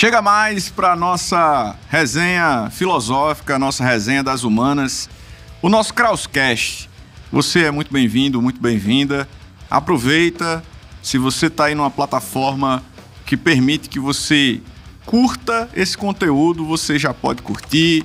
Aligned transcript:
Chega 0.00 0.22
mais 0.22 0.70
para 0.70 0.94
nossa 0.94 1.74
resenha 1.88 2.70
filosófica, 2.70 3.58
nossa 3.58 3.82
resenha 3.82 4.22
das 4.22 4.44
humanas, 4.44 5.10
o 5.60 5.68
nosso 5.68 5.92
Krauscast. 5.92 6.88
Você 7.32 7.64
é 7.64 7.70
muito 7.72 7.92
bem-vindo, 7.92 8.40
muito 8.40 8.60
bem-vinda. 8.60 9.28
Aproveita, 9.68 10.62
se 11.02 11.18
você 11.18 11.46
está 11.46 11.64
aí 11.64 11.74
numa 11.74 11.90
plataforma 11.90 12.80
que 13.26 13.36
permite 13.36 13.88
que 13.88 13.98
você 13.98 14.60
curta 15.04 15.68
esse 15.74 15.98
conteúdo, 15.98 16.64
você 16.64 16.96
já 16.96 17.12
pode 17.12 17.42
curtir. 17.42 18.04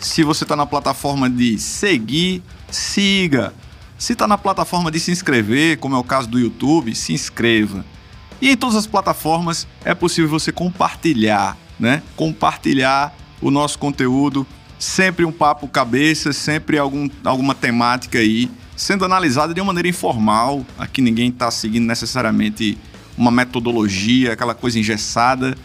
Se 0.00 0.24
você 0.24 0.44
está 0.44 0.56
na 0.56 0.64
plataforma 0.64 1.28
de 1.28 1.58
seguir, 1.58 2.42
siga. 2.70 3.52
Se 3.98 4.14
está 4.14 4.26
na 4.26 4.38
plataforma 4.38 4.90
de 4.90 4.98
se 4.98 5.10
inscrever, 5.10 5.76
como 5.76 5.94
é 5.94 5.98
o 5.98 6.04
caso 6.04 6.26
do 6.26 6.38
YouTube, 6.38 6.94
se 6.94 7.12
inscreva. 7.12 7.84
E 8.44 8.50
em 8.50 8.56
todas 8.58 8.76
as 8.76 8.86
plataformas 8.86 9.66
é 9.86 9.94
possível 9.94 10.28
você 10.28 10.52
compartilhar, 10.52 11.56
né? 11.80 12.02
Compartilhar 12.14 13.16
o 13.40 13.50
nosso 13.50 13.78
conteúdo, 13.78 14.46
sempre 14.78 15.24
um 15.24 15.32
papo 15.32 15.66
cabeça, 15.66 16.30
sempre 16.30 16.76
algum, 16.76 17.08
alguma 17.24 17.54
temática 17.54 18.18
aí 18.18 18.50
sendo 18.76 19.02
analisada 19.02 19.54
de 19.54 19.62
uma 19.62 19.68
maneira 19.68 19.88
informal. 19.88 20.62
Aqui 20.76 21.00
ninguém 21.00 21.30
está 21.30 21.50
seguindo 21.50 21.86
necessariamente 21.86 22.76
uma 23.16 23.30
metodologia, 23.30 24.34
aquela 24.34 24.54
coisa 24.54 24.78
engessada. 24.78 25.56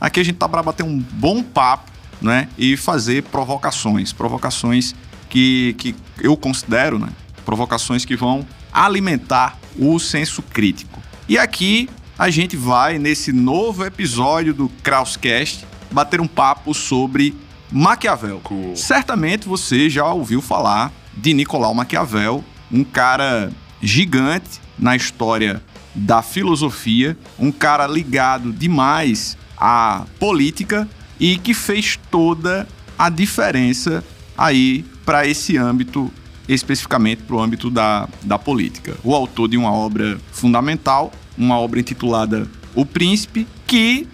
Aqui 0.00 0.20
a 0.20 0.22
gente 0.22 0.34
está 0.34 0.48
para 0.48 0.62
bater 0.62 0.84
um 0.84 0.96
bom 0.96 1.42
papo, 1.42 1.90
né? 2.22 2.48
E 2.56 2.76
fazer 2.76 3.24
provocações, 3.24 4.12
provocações 4.12 4.94
que, 5.28 5.74
que 5.76 5.92
eu 6.20 6.36
considero, 6.36 7.00
né? 7.00 7.08
Provocações 7.44 8.04
que 8.04 8.14
vão 8.14 8.46
alimentar 8.72 9.58
o 9.76 9.98
senso 9.98 10.40
crítico. 10.40 11.02
E 11.28 11.36
aqui 11.36 11.90
a 12.18 12.30
gente 12.30 12.56
vai, 12.56 12.98
nesse 12.98 13.32
novo 13.32 13.84
episódio 13.84 14.52
do 14.52 14.68
Krauscast, 14.82 15.64
bater 15.92 16.20
um 16.20 16.26
papo 16.26 16.74
sobre 16.74 17.32
Maquiavel. 17.70 18.40
Cool. 18.42 18.74
Certamente 18.74 19.46
você 19.46 19.88
já 19.88 20.04
ouviu 20.12 20.42
falar 20.42 20.92
de 21.16 21.32
Nicolau 21.32 21.72
Maquiavel, 21.72 22.44
um 22.72 22.82
cara 22.82 23.52
gigante 23.80 24.60
na 24.76 24.96
história 24.96 25.62
da 25.94 26.20
filosofia, 26.20 27.16
um 27.38 27.52
cara 27.52 27.86
ligado 27.86 28.52
demais 28.52 29.38
à 29.56 30.04
política 30.18 30.88
e 31.20 31.38
que 31.38 31.54
fez 31.54 31.98
toda 32.10 32.66
a 32.98 33.08
diferença 33.08 34.02
aí 34.36 34.84
para 35.04 35.24
esse 35.24 35.56
âmbito, 35.56 36.12
especificamente 36.48 37.22
para 37.22 37.36
o 37.36 37.40
âmbito 37.40 37.70
da, 37.70 38.08
da 38.24 38.38
política. 38.38 38.96
O 39.04 39.14
autor 39.14 39.48
de 39.48 39.56
uma 39.56 39.72
obra 39.72 40.18
fundamental, 40.32 41.12
uma 41.38 41.58
obra 41.58 41.80
intitulada 41.80 42.46
O 42.74 42.84
Príncipe, 42.84 43.46
que 43.66 44.06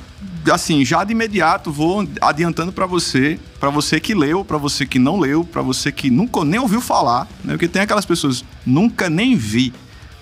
assim, 0.52 0.84
já 0.84 1.02
de 1.04 1.12
imediato 1.12 1.72
vou 1.72 2.06
adiantando 2.20 2.70
para 2.70 2.84
você, 2.84 3.38
para 3.58 3.70
você 3.70 3.98
que 3.98 4.14
leu, 4.14 4.44
para 4.44 4.58
você 4.58 4.84
que 4.84 4.98
não 4.98 5.18
leu, 5.18 5.42
para 5.42 5.62
você 5.62 5.90
que 5.90 6.10
nunca 6.10 6.44
nem 6.44 6.60
ouviu 6.60 6.80
falar, 6.80 7.26
né? 7.42 7.54
Porque 7.54 7.68
tem 7.68 7.82
aquelas 7.82 8.04
pessoas 8.04 8.44
nunca 8.66 9.08
nem 9.08 9.34
vi. 9.36 9.72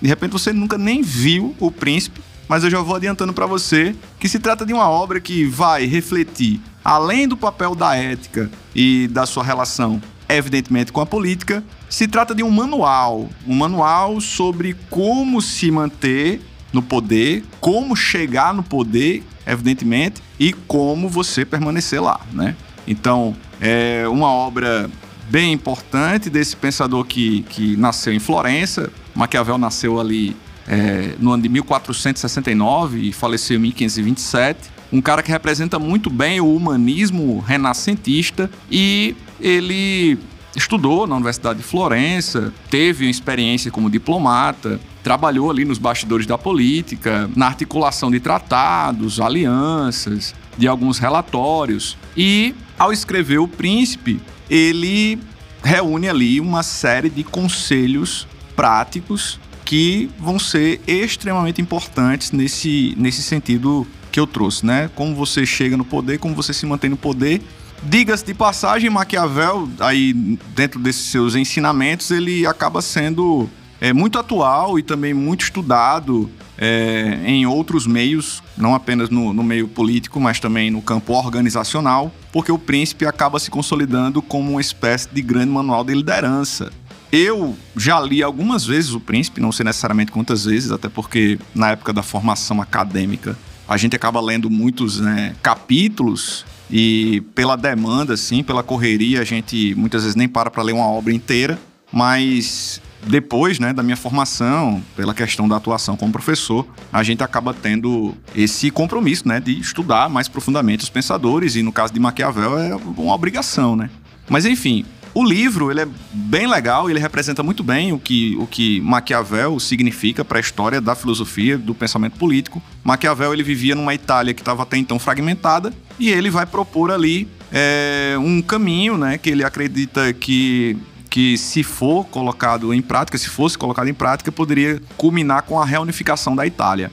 De 0.01 0.07
repente 0.07 0.31
você 0.31 0.53
nunca 0.53 0.77
nem 0.77 1.01
viu 1.01 1.53
O 1.59 1.69
Príncipe, 1.69 2.21
mas 2.47 2.63
eu 2.63 2.69
já 2.69 2.79
vou 2.79 2.95
adiantando 2.95 3.33
para 3.33 3.45
você 3.45 3.95
que 4.19 4.29
se 4.29 4.39
trata 4.39 4.65
de 4.65 4.73
uma 4.73 4.89
obra 4.89 5.19
que 5.19 5.45
vai 5.45 5.85
refletir 5.85 6.61
além 6.83 7.27
do 7.27 7.37
papel 7.37 7.75
da 7.75 7.95
ética 7.95 8.51
e 8.75 9.07
da 9.07 9.25
sua 9.25 9.43
relação, 9.43 10.01
evidentemente, 10.27 10.91
com 10.91 10.99
a 10.99 11.05
política, 11.05 11.63
se 11.89 12.07
trata 12.07 12.35
de 12.35 12.43
um 12.43 12.49
manual, 12.49 13.29
um 13.47 13.55
manual 13.55 14.19
sobre 14.19 14.75
como 14.89 15.41
se 15.41 15.71
manter 15.71 16.41
no 16.73 16.81
poder, 16.81 17.43
como 17.61 17.95
chegar 17.95 18.53
no 18.53 18.63
poder 18.63 19.23
evidentemente, 19.45 20.21
e 20.39 20.53
como 20.53 21.07
você 21.09 21.45
permanecer 21.45 22.01
lá, 22.01 22.19
né? 22.31 22.55
Então, 22.87 23.35
é 23.61 24.07
uma 24.07 24.27
obra 24.27 24.89
bem 25.29 25.53
importante 25.53 26.29
desse 26.29 26.55
pensador 26.55 27.05
que, 27.05 27.43
que 27.43 27.77
nasceu 27.77 28.13
em 28.13 28.19
Florença. 28.19 28.91
Maquiavel 29.15 29.57
nasceu 29.57 29.99
ali 29.99 30.35
é, 30.67 31.15
no 31.19 31.31
ano 31.31 31.43
de 31.43 31.49
1469 31.49 33.09
e 33.09 33.13
faleceu 33.13 33.57
em 33.57 33.61
1527. 33.61 34.71
Um 34.91 35.01
cara 35.01 35.23
que 35.23 35.31
representa 35.31 35.79
muito 35.79 36.09
bem 36.09 36.39
o 36.39 36.53
humanismo 36.53 37.39
renascentista 37.39 38.49
e 38.69 39.15
ele 39.39 40.19
estudou 40.55 41.07
na 41.07 41.15
Universidade 41.15 41.59
de 41.59 41.65
Florença, 41.65 42.53
teve 42.69 43.05
uma 43.05 43.11
experiência 43.11 43.71
como 43.71 43.89
diplomata, 43.89 44.79
trabalhou 45.03 45.51
ali 45.51 45.65
nos 45.65 45.77
bastidores 45.77 46.25
da 46.25 46.37
política, 46.37 47.29
na 47.35 47.47
articulação 47.47 48.09
de 48.09 48.19
tratados, 48.19 49.19
alianças, 49.19 50.33
de 50.57 50.67
alguns 50.67 50.97
relatórios. 50.97 51.97
E, 52.15 52.55
ao 52.79 52.93
escrever 52.93 53.39
O 53.39 53.47
Príncipe, 53.47 54.19
ele 54.49 55.19
reúne 55.63 56.09
ali 56.09 56.39
uma 56.39 56.63
série 56.63 57.09
de 57.09 57.23
conselhos 57.23 58.27
práticos 58.55 59.39
que 59.65 60.09
vão 60.19 60.37
ser 60.37 60.81
extremamente 60.87 61.61
importantes 61.61 62.31
nesse, 62.31 62.93
nesse 62.97 63.21
sentido 63.21 63.87
que 64.11 64.19
eu 64.19 64.27
trouxe, 64.27 64.65
né? 64.65 64.89
Como 64.93 65.15
você 65.15 65.45
chega 65.45 65.75
no 65.75 65.85
poder, 65.85 66.19
como 66.19 66.35
você 66.35 66.53
se 66.53 66.65
mantém 66.65 66.89
no 66.89 66.97
poder. 66.97 67.41
Diga-se 67.81 68.25
de 68.25 68.33
passagem, 68.33 68.89
Maquiavel, 68.89 69.67
aí 69.79 70.13
dentro 70.55 70.79
desses 70.79 71.05
seus 71.05 71.35
ensinamentos, 71.35 72.11
ele 72.11 72.45
acaba 72.45 72.81
sendo 72.81 73.49
é 73.83 73.91
muito 73.91 74.17
atual 74.17 74.79
e 74.79 74.81
também 74.81 75.13
muito 75.13 75.41
estudado 75.41 76.31
é, 76.57 77.19
em 77.25 77.45
outros 77.45 77.85
meios, 77.85 78.41
não 78.57 78.73
apenas 78.73 79.09
no, 79.09 79.33
no, 79.33 79.43
meio 79.43 79.67
político, 79.67 80.21
mas 80.21 80.39
também 80.39 80.71
no 80.71 80.81
campo 80.81 81.11
organizacional, 81.11 82.09
porque 82.31 82.49
o 82.49 82.57
príncipe 82.57 83.05
acaba 83.05 83.37
se 83.39 83.51
consolidando 83.51 84.21
como 84.21 84.51
uma 84.51 84.61
espécie 84.61 85.09
de 85.11 85.21
grande 85.21 85.51
manual 85.51 85.83
de 85.83 85.93
liderança. 85.93 86.71
Eu 87.11 87.57
já 87.75 87.99
li 87.99 88.23
algumas 88.23 88.65
vezes 88.65 88.93
o 88.93 89.01
príncipe, 89.01 89.41
não 89.41 89.51
sei 89.51 89.65
necessariamente 89.65 90.13
quantas 90.13 90.45
vezes, 90.45 90.71
até 90.71 90.87
porque 90.87 91.37
na 91.53 91.71
época 91.71 91.91
da 91.91 92.01
formação 92.01 92.61
acadêmica 92.61 93.37
a 93.67 93.75
gente 93.75 93.97
acaba 93.97 94.21
lendo 94.21 94.49
muitos 94.49 95.01
né, 95.01 95.35
capítulos 95.43 96.45
e 96.71 97.21
pela 97.35 97.57
demanda, 97.57 98.13
assim, 98.13 98.43
pela 98.43 98.63
correria, 98.63 99.19
a 99.19 99.25
gente 99.25 99.75
muitas 99.75 100.03
vezes 100.03 100.15
nem 100.15 100.29
para 100.29 100.49
para 100.49 100.63
ler 100.63 100.71
uma 100.71 100.87
obra 100.87 101.13
inteira, 101.13 101.59
mas 101.91 102.81
depois 103.05 103.59
né, 103.59 103.73
da 103.73 103.83
minha 103.83 103.97
formação, 103.97 104.81
pela 104.95 105.13
questão 105.13 105.47
da 105.47 105.57
atuação 105.57 105.95
como 105.95 106.11
professor, 106.11 106.65
a 106.91 107.03
gente 107.03 107.23
acaba 107.23 107.53
tendo 107.53 108.13
esse 108.35 108.71
compromisso 108.71 109.27
né, 109.27 109.39
de 109.39 109.59
estudar 109.59 110.09
mais 110.09 110.27
profundamente 110.27 110.83
os 110.83 110.89
pensadores, 110.89 111.55
e 111.55 111.63
no 111.63 111.71
caso 111.71 111.93
de 111.93 111.99
Maquiavel 111.99 112.57
é 112.57 112.75
uma 112.75 113.13
obrigação. 113.13 113.75
Né? 113.75 113.89
Mas 114.29 114.45
enfim, 114.45 114.85
o 115.13 115.23
livro 115.23 115.69
ele 115.69 115.81
é 115.81 115.87
bem 116.11 116.47
legal, 116.47 116.89
ele 116.89 116.99
representa 116.99 117.43
muito 117.43 117.63
bem 117.63 117.93
o 117.93 117.99
que, 117.99 118.35
o 118.39 118.47
que 118.47 118.81
Maquiavel 118.81 119.59
significa 119.59 120.25
para 120.25 120.39
a 120.39 120.41
história 120.41 120.81
da 120.81 120.95
filosofia, 120.95 121.57
do 121.57 121.75
pensamento 121.75 122.17
político. 122.17 122.61
Maquiavel 122.83 123.33
ele 123.33 123.43
vivia 123.43 123.75
numa 123.75 123.93
Itália 123.93 124.33
que 124.33 124.41
estava 124.41 124.63
até 124.63 124.77
então 124.77 124.97
fragmentada 124.97 125.71
e 125.99 126.09
ele 126.09 126.31
vai 126.31 126.47
propor 126.47 126.89
ali 126.89 127.27
é, 127.51 128.15
um 128.17 128.41
caminho 128.41 128.97
né, 128.97 129.19
que 129.19 129.29
ele 129.29 129.43
acredita 129.43 130.11
que 130.13 130.75
que 131.13 131.37
se 131.37 131.61
for 131.61 132.05
colocado 132.05 132.73
em 132.73 132.81
prática, 132.81 133.19
se 133.19 133.29
fosse 133.29 133.55
colocado 133.55 133.87
em 133.87 133.93
prática, 133.93 134.31
poderia 134.31 134.81
culminar 134.97 135.43
com 135.43 135.61
a 135.61 135.63
reunificação 135.63 136.35
da 136.35 136.43
Itália. 136.47 136.91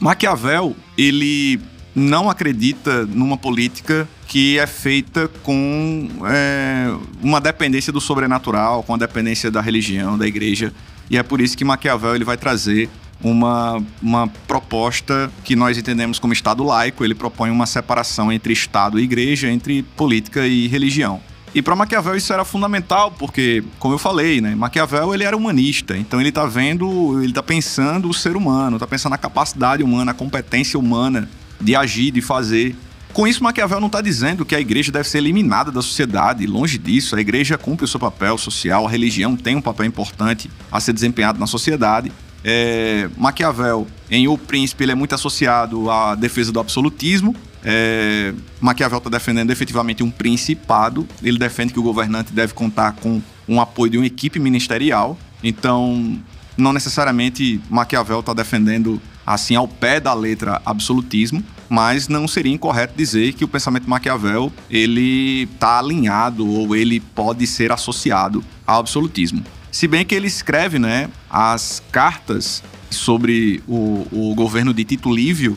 Maquiavel, 0.00 0.74
ele 0.98 1.60
não 1.94 2.28
acredita 2.28 3.06
numa 3.06 3.36
política 3.36 4.08
que 4.26 4.58
é 4.58 4.66
feita 4.66 5.28
com 5.44 6.08
é, 6.26 6.92
uma 7.22 7.40
dependência 7.40 7.92
do 7.92 8.00
sobrenatural, 8.00 8.82
com 8.82 8.94
a 8.94 8.96
dependência 8.96 9.52
da 9.52 9.60
religião, 9.60 10.18
da 10.18 10.26
igreja. 10.26 10.72
E 11.08 11.16
é 11.16 11.22
por 11.22 11.40
isso 11.40 11.56
que 11.56 11.64
Maquiavel 11.64 12.16
ele 12.16 12.24
vai 12.24 12.36
trazer 12.36 12.90
uma, 13.22 13.80
uma 14.02 14.26
proposta 14.48 15.30
que 15.44 15.54
nós 15.54 15.78
entendemos 15.78 16.18
como 16.18 16.32
Estado 16.32 16.64
laico. 16.64 17.04
Ele 17.04 17.14
propõe 17.14 17.50
uma 17.50 17.66
separação 17.66 18.32
entre 18.32 18.52
Estado 18.52 18.98
e 18.98 19.04
igreja, 19.04 19.48
entre 19.48 19.84
política 19.96 20.44
e 20.44 20.66
religião. 20.66 21.20
E 21.54 21.60
para 21.60 21.74
Maquiavel 21.74 22.16
isso 22.16 22.32
era 22.32 22.44
fundamental, 22.44 23.10
porque, 23.10 23.64
como 23.78 23.94
eu 23.94 23.98
falei, 23.98 24.40
né, 24.40 24.54
Maquiavel 24.54 25.12
ele 25.12 25.24
era 25.24 25.36
humanista, 25.36 25.96
então 25.96 26.20
ele 26.20 26.28
está 26.28 26.46
vendo, 26.46 27.18
ele 27.18 27.30
está 27.30 27.42
pensando 27.42 28.08
o 28.08 28.14
ser 28.14 28.36
humano, 28.36 28.76
está 28.76 28.86
pensando 28.86 29.10
na 29.10 29.18
capacidade 29.18 29.82
humana, 29.82 30.12
a 30.12 30.14
competência 30.14 30.78
humana 30.78 31.28
de 31.60 31.74
agir, 31.74 32.12
de 32.12 32.20
fazer. 32.20 32.76
Com 33.12 33.26
isso, 33.26 33.42
Maquiavel 33.42 33.80
não 33.80 33.88
está 33.88 34.00
dizendo 34.00 34.44
que 34.44 34.54
a 34.54 34.60
igreja 34.60 34.92
deve 34.92 35.08
ser 35.08 35.18
eliminada 35.18 35.72
da 35.72 35.82
sociedade, 35.82 36.46
longe 36.46 36.78
disso. 36.78 37.16
A 37.16 37.20
igreja 37.20 37.58
cumpre 37.58 37.84
o 37.84 37.88
seu 37.88 37.98
papel 37.98 38.38
social, 38.38 38.86
a 38.86 38.90
religião 38.90 39.36
tem 39.36 39.56
um 39.56 39.60
papel 39.60 39.86
importante 39.86 40.48
a 40.70 40.78
ser 40.78 40.92
desempenhado 40.92 41.40
na 41.40 41.48
sociedade. 41.48 42.12
É, 42.44 43.10
Maquiavel, 43.18 43.88
em 44.08 44.28
O 44.28 44.38
Príncipe, 44.38 44.84
ele 44.84 44.92
é 44.92 44.94
muito 44.94 45.14
associado 45.14 45.90
à 45.90 46.14
defesa 46.14 46.52
do 46.52 46.60
absolutismo, 46.60 47.34
é, 47.64 48.32
Maquiavel 48.60 48.98
está 48.98 49.10
defendendo 49.10 49.50
efetivamente 49.50 50.02
um 50.02 50.10
principado. 50.10 51.06
Ele 51.22 51.38
defende 51.38 51.72
que 51.72 51.78
o 51.78 51.82
governante 51.82 52.32
deve 52.32 52.54
contar 52.54 52.92
com 52.92 53.20
um 53.48 53.60
apoio 53.60 53.90
de 53.90 53.98
uma 53.98 54.06
equipe 54.06 54.38
ministerial. 54.38 55.18
Então, 55.42 56.18
não 56.56 56.72
necessariamente 56.72 57.60
Maquiavel 57.68 58.20
está 58.20 58.34
defendendo 58.34 59.00
assim 59.26 59.54
ao 59.54 59.68
pé 59.68 60.00
da 60.00 60.12
letra 60.12 60.60
absolutismo, 60.64 61.42
mas 61.68 62.08
não 62.08 62.26
seria 62.26 62.52
incorreto 62.52 62.94
dizer 62.96 63.32
que 63.34 63.44
o 63.44 63.48
pensamento 63.48 63.84
de 63.84 63.88
Maquiavel 63.88 64.52
ele 64.68 65.42
está 65.42 65.78
alinhado 65.78 66.48
ou 66.48 66.74
ele 66.74 67.00
pode 67.00 67.46
ser 67.46 67.70
associado 67.70 68.42
ao 68.66 68.80
absolutismo. 68.80 69.44
Se 69.70 69.86
bem 69.86 70.04
que 70.04 70.14
ele 70.14 70.26
escreve 70.26 70.78
né, 70.78 71.08
as 71.28 71.80
cartas 71.92 72.62
sobre 72.90 73.62
o, 73.68 74.06
o 74.10 74.34
governo 74.34 74.74
de 74.74 74.84
Tito 74.84 75.14
Livio, 75.14 75.56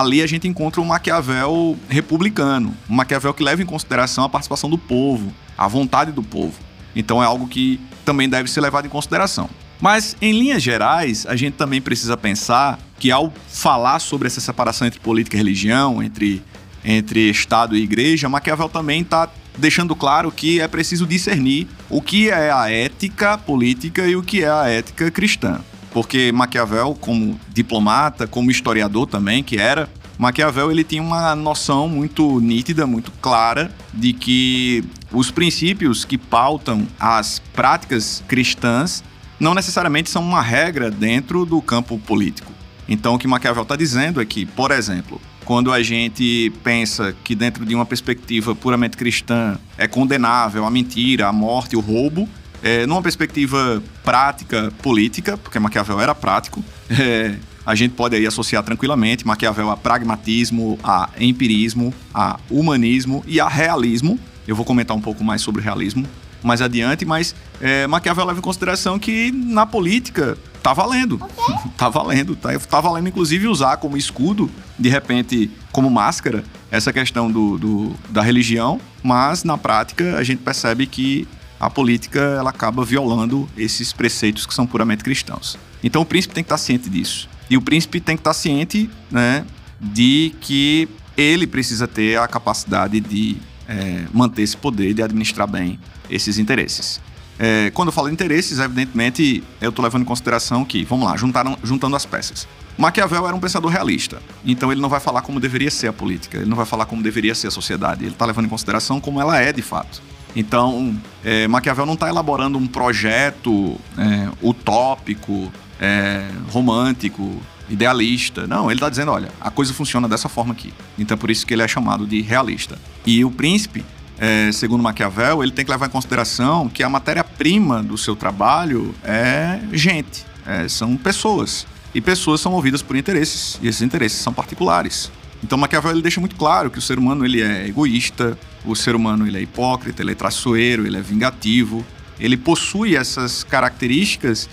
ali 0.00 0.22
a 0.22 0.26
gente 0.26 0.48
encontra 0.48 0.80
um 0.80 0.84
Maquiavel 0.84 1.78
republicano, 1.88 2.74
um 2.90 2.94
Maquiavel 2.94 3.32
que 3.32 3.44
leva 3.44 3.62
em 3.62 3.66
consideração 3.66 4.24
a 4.24 4.28
participação 4.28 4.68
do 4.68 4.76
povo, 4.76 5.32
a 5.56 5.68
vontade 5.68 6.10
do 6.10 6.20
povo. 6.20 6.58
Então 6.96 7.22
é 7.22 7.26
algo 7.26 7.46
que 7.46 7.80
também 8.04 8.28
deve 8.28 8.50
ser 8.50 8.60
levado 8.60 8.86
em 8.86 8.90
consideração. 8.90 9.48
Mas, 9.80 10.16
em 10.20 10.32
linhas 10.32 10.62
gerais, 10.62 11.26
a 11.26 11.36
gente 11.36 11.54
também 11.54 11.80
precisa 11.80 12.16
pensar 12.16 12.80
que, 12.98 13.12
ao 13.12 13.32
falar 13.48 14.00
sobre 14.00 14.26
essa 14.26 14.40
separação 14.40 14.84
entre 14.86 14.98
política 14.98 15.36
e 15.36 15.38
religião, 15.38 16.02
entre, 16.02 16.42
entre 16.84 17.30
Estado 17.30 17.76
e 17.76 17.82
Igreja, 17.82 18.28
Maquiavel 18.28 18.68
também 18.68 19.02
está 19.02 19.28
deixando 19.56 19.94
claro 19.94 20.32
que 20.32 20.60
é 20.60 20.66
preciso 20.66 21.06
discernir 21.06 21.68
o 21.88 22.02
que 22.02 22.30
é 22.30 22.50
a 22.50 22.68
ética 22.68 23.38
política 23.38 24.06
e 24.06 24.16
o 24.16 24.22
que 24.22 24.42
é 24.42 24.50
a 24.50 24.68
ética 24.68 25.08
cristã. 25.10 25.60
Porque 25.94 26.32
Maquiavel, 26.32 26.96
como 27.00 27.40
diplomata, 27.48 28.26
como 28.26 28.50
historiador 28.50 29.06
também, 29.06 29.44
que 29.44 29.56
era, 29.56 29.88
Maquiavel 30.18 30.72
ele 30.72 30.82
tinha 30.82 31.00
uma 31.00 31.36
noção 31.36 31.88
muito 31.88 32.40
nítida, 32.40 32.84
muito 32.84 33.12
clara 33.12 33.70
de 33.92 34.12
que 34.12 34.84
os 35.12 35.30
princípios 35.30 36.04
que 36.04 36.18
pautam 36.18 36.84
as 36.98 37.38
práticas 37.54 38.24
cristãs 38.26 39.04
não 39.38 39.54
necessariamente 39.54 40.10
são 40.10 40.22
uma 40.22 40.42
regra 40.42 40.90
dentro 40.90 41.46
do 41.46 41.62
campo 41.62 41.96
político. 42.00 42.52
Então, 42.88 43.14
o 43.14 43.18
que 43.18 43.28
Maquiavel 43.28 43.62
está 43.62 43.76
dizendo 43.76 44.20
é 44.20 44.24
que, 44.24 44.44
por 44.44 44.72
exemplo, 44.72 45.20
quando 45.44 45.72
a 45.72 45.80
gente 45.80 46.52
pensa 46.64 47.14
que 47.22 47.36
dentro 47.36 47.64
de 47.64 47.72
uma 47.74 47.86
perspectiva 47.86 48.54
puramente 48.54 48.96
cristã 48.96 49.58
é 49.78 49.86
condenável 49.86 50.64
a 50.64 50.70
mentira, 50.70 51.28
a 51.28 51.32
morte, 51.32 51.76
o 51.76 51.80
roubo, 51.80 52.28
é, 52.64 52.86
numa 52.86 53.02
perspectiva 53.02 53.82
prática 54.02 54.72
política, 54.82 55.36
porque 55.36 55.58
Maquiavel 55.58 56.00
era 56.00 56.14
prático, 56.14 56.64
é, 56.88 57.36
a 57.66 57.74
gente 57.74 57.92
pode 57.92 58.16
aí 58.16 58.26
associar 58.26 58.62
tranquilamente 58.62 59.26
Maquiavel 59.26 59.70
a 59.70 59.76
pragmatismo, 59.76 60.78
a 60.82 61.10
empirismo, 61.18 61.92
a 62.12 62.40
humanismo 62.50 63.22
e 63.26 63.38
a 63.38 63.48
realismo. 63.48 64.18
Eu 64.48 64.56
vou 64.56 64.64
comentar 64.64 64.96
um 64.96 65.00
pouco 65.00 65.22
mais 65.22 65.42
sobre 65.42 65.62
realismo 65.62 66.06
mais 66.42 66.60
adiante, 66.60 67.06
mas 67.06 67.34
é, 67.58 67.86
Maquiavel 67.86 68.26
leva 68.26 68.38
em 68.38 68.42
consideração 68.42 68.98
que 68.98 69.32
na 69.32 69.64
política 69.64 70.36
tá 70.62 70.74
valendo. 70.74 71.14
Okay. 71.14 71.70
tá 71.76 71.88
valendo. 71.88 72.36
Tá, 72.36 72.50
tá 72.58 72.80
valendo, 72.80 73.08
inclusive, 73.08 73.48
usar 73.48 73.78
como 73.78 73.96
escudo, 73.96 74.50
de 74.78 74.90
repente, 74.90 75.50
como 75.72 75.88
máscara, 75.88 76.44
essa 76.70 76.92
questão 76.92 77.30
do, 77.30 77.58
do, 77.58 77.94
da 78.10 78.20
religião, 78.20 78.78
mas 79.02 79.42
na 79.42 79.56
prática 79.56 80.16
a 80.18 80.22
gente 80.22 80.42
percebe 80.42 80.86
que 80.86 81.26
a 81.58 81.70
política 81.70 82.20
ela 82.20 82.50
acaba 82.50 82.84
violando 82.84 83.48
esses 83.56 83.92
preceitos 83.92 84.46
que 84.46 84.54
são 84.54 84.66
puramente 84.66 85.02
cristãos. 85.04 85.58
Então 85.82 86.02
o 86.02 86.04
príncipe 86.04 86.34
tem 86.34 86.42
que 86.42 86.48
estar 86.48 86.58
ciente 86.58 86.88
disso. 86.88 87.28
E 87.48 87.56
o 87.56 87.62
príncipe 87.62 88.00
tem 88.00 88.16
que 88.16 88.20
estar 88.20 88.34
ciente 88.34 88.90
né, 89.10 89.44
de 89.80 90.34
que 90.40 90.88
ele 91.16 91.46
precisa 91.46 91.86
ter 91.86 92.18
a 92.18 92.26
capacidade 92.26 93.00
de 93.00 93.36
é, 93.68 94.04
manter 94.12 94.42
esse 94.42 94.56
poder, 94.56 94.94
de 94.94 95.02
administrar 95.02 95.46
bem 95.46 95.78
esses 96.10 96.38
interesses. 96.38 97.00
É, 97.38 97.70
quando 97.70 97.88
eu 97.88 97.92
falo 97.92 98.08
interesses, 98.08 98.58
evidentemente, 98.58 99.42
eu 99.60 99.70
estou 99.70 99.82
levando 99.82 100.02
em 100.02 100.04
consideração 100.04 100.64
que, 100.64 100.84
vamos 100.84 101.06
lá, 101.06 101.16
juntaram, 101.16 101.58
juntando 101.62 101.96
as 101.96 102.06
peças. 102.06 102.46
Maquiavel 102.76 103.26
era 103.26 103.36
um 103.36 103.40
pensador 103.40 103.70
realista, 103.70 104.20
então 104.44 104.72
ele 104.72 104.80
não 104.80 104.88
vai 104.88 104.98
falar 104.98 105.22
como 105.22 105.38
deveria 105.38 105.70
ser 105.70 105.88
a 105.88 105.92
política, 105.92 106.38
ele 106.38 106.46
não 106.46 106.56
vai 106.56 106.66
falar 106.66 106.86
como 106.86 107.02
deveria 107.02 107.34
ser 107.34 107.46
a 107.46 107.50
sociedade, 107.50 108.04
ele 108.04 108.12
está 108.12 108.26
levando 108.26 108.46
em 108.46 108.48
consideração 108.48 109.00
como 109.00 109.20
ela 109.20 109.40
é 109.40 109.52
de 109.52 109.62
fato. 109.62 110.02
Então, 110.36 110.96
é, 111.24 111.46
Maquiavel 111.46 111.86
não 111.86 111.94
está 111.94 112.08
elaborando 112.08 112.58
um 112.58 112.66
projeto 112.66 113.78
é, 113.96 114.28
utópico, 114.42 115.52
é, 115.80 116.28
romântico, 116.50 117.40
idealista. 117.68 118.46
Não, 118.46 118.70
ele 118.70 118.74
está 118.74 118.88
dizendo, 118.88 119.12
olha, 119.12 119.30
a 119.40 119.50
coisa 119.50 119.72
funciona 119.72 120.08
dessa 120.08 120.28
forma 120.28 120.52
aqui. 120.52 120.72
Então, 120.98 121.16
por 121.16 121.30
isso 121.30 121.46
que 121.46 121.54
ele 121.54 121.62
é 121.62 121.68
chamado 121.68 122.06
de 122.06 122.20
realista. 122.20 122.78
E 123.06 123.24
o 123.24 123.30
príncipe 123.30 123.84
é, 124.18 124.52
segundo 124.52 124.82
Maquiavel, 124.82 125.42
ele 125.42 125.52
tem 125.52 125.64
que 125.64 125.70
levar 125.70 125.86
em 125.86 125.90
consideração 125.90 126.68
que 126.68 126.82
a 126.82 126.88
matéria-prima 126.88 127.82
do 127.82 127.98
seu 127.98 128.14
trabalho 128.14 128.94
é 129.02 129.60
gente, 129.72 130.24
é, 130.46 130.68
são 130.68 130.96
pessoas. 130.96 131.66
E 131.94 132.00
pessoas 132.00 132.40
são 132.40 132.50
movidas 132.50 132.82
por 132.82 132.96
interesses, 132.96 133.58
e 133.62 133.68
esses 133.68 133.82
interesses 133.82 134.18
são 134.18 134.32
particulares. 134.32 135.10
Então 135.44 135.58
Maquiavel 135.58 135.92
ele 135.92 136.00
deixa 136.00 136.20
muito 136.20 136.36
claro 136.36 136.70
que 136.70 136.78
o 136.78 136.82
ser 136.82 136.98
humano 136.98 137.22
ele 137.22 137.42
é 137.42 137.68
egoísta, 137.68 138.38
o 138.64 138.74
ser 138.74 138.96
humano 138.96 139.26
ele 139.26 139.36
é 139.36 139.42
hipócrita, 139.42 140.00
ele 140.00 140.12
é 140.12 140.14
traiçoeiro, 140.14 140.86
ele 140.86 140.96
é 140.96 141.02
vingativo, 141.02 141.84
ele 142.18 142.34
possui 142.34 142.96
essas 142.96 143.44
características 143.44 144.48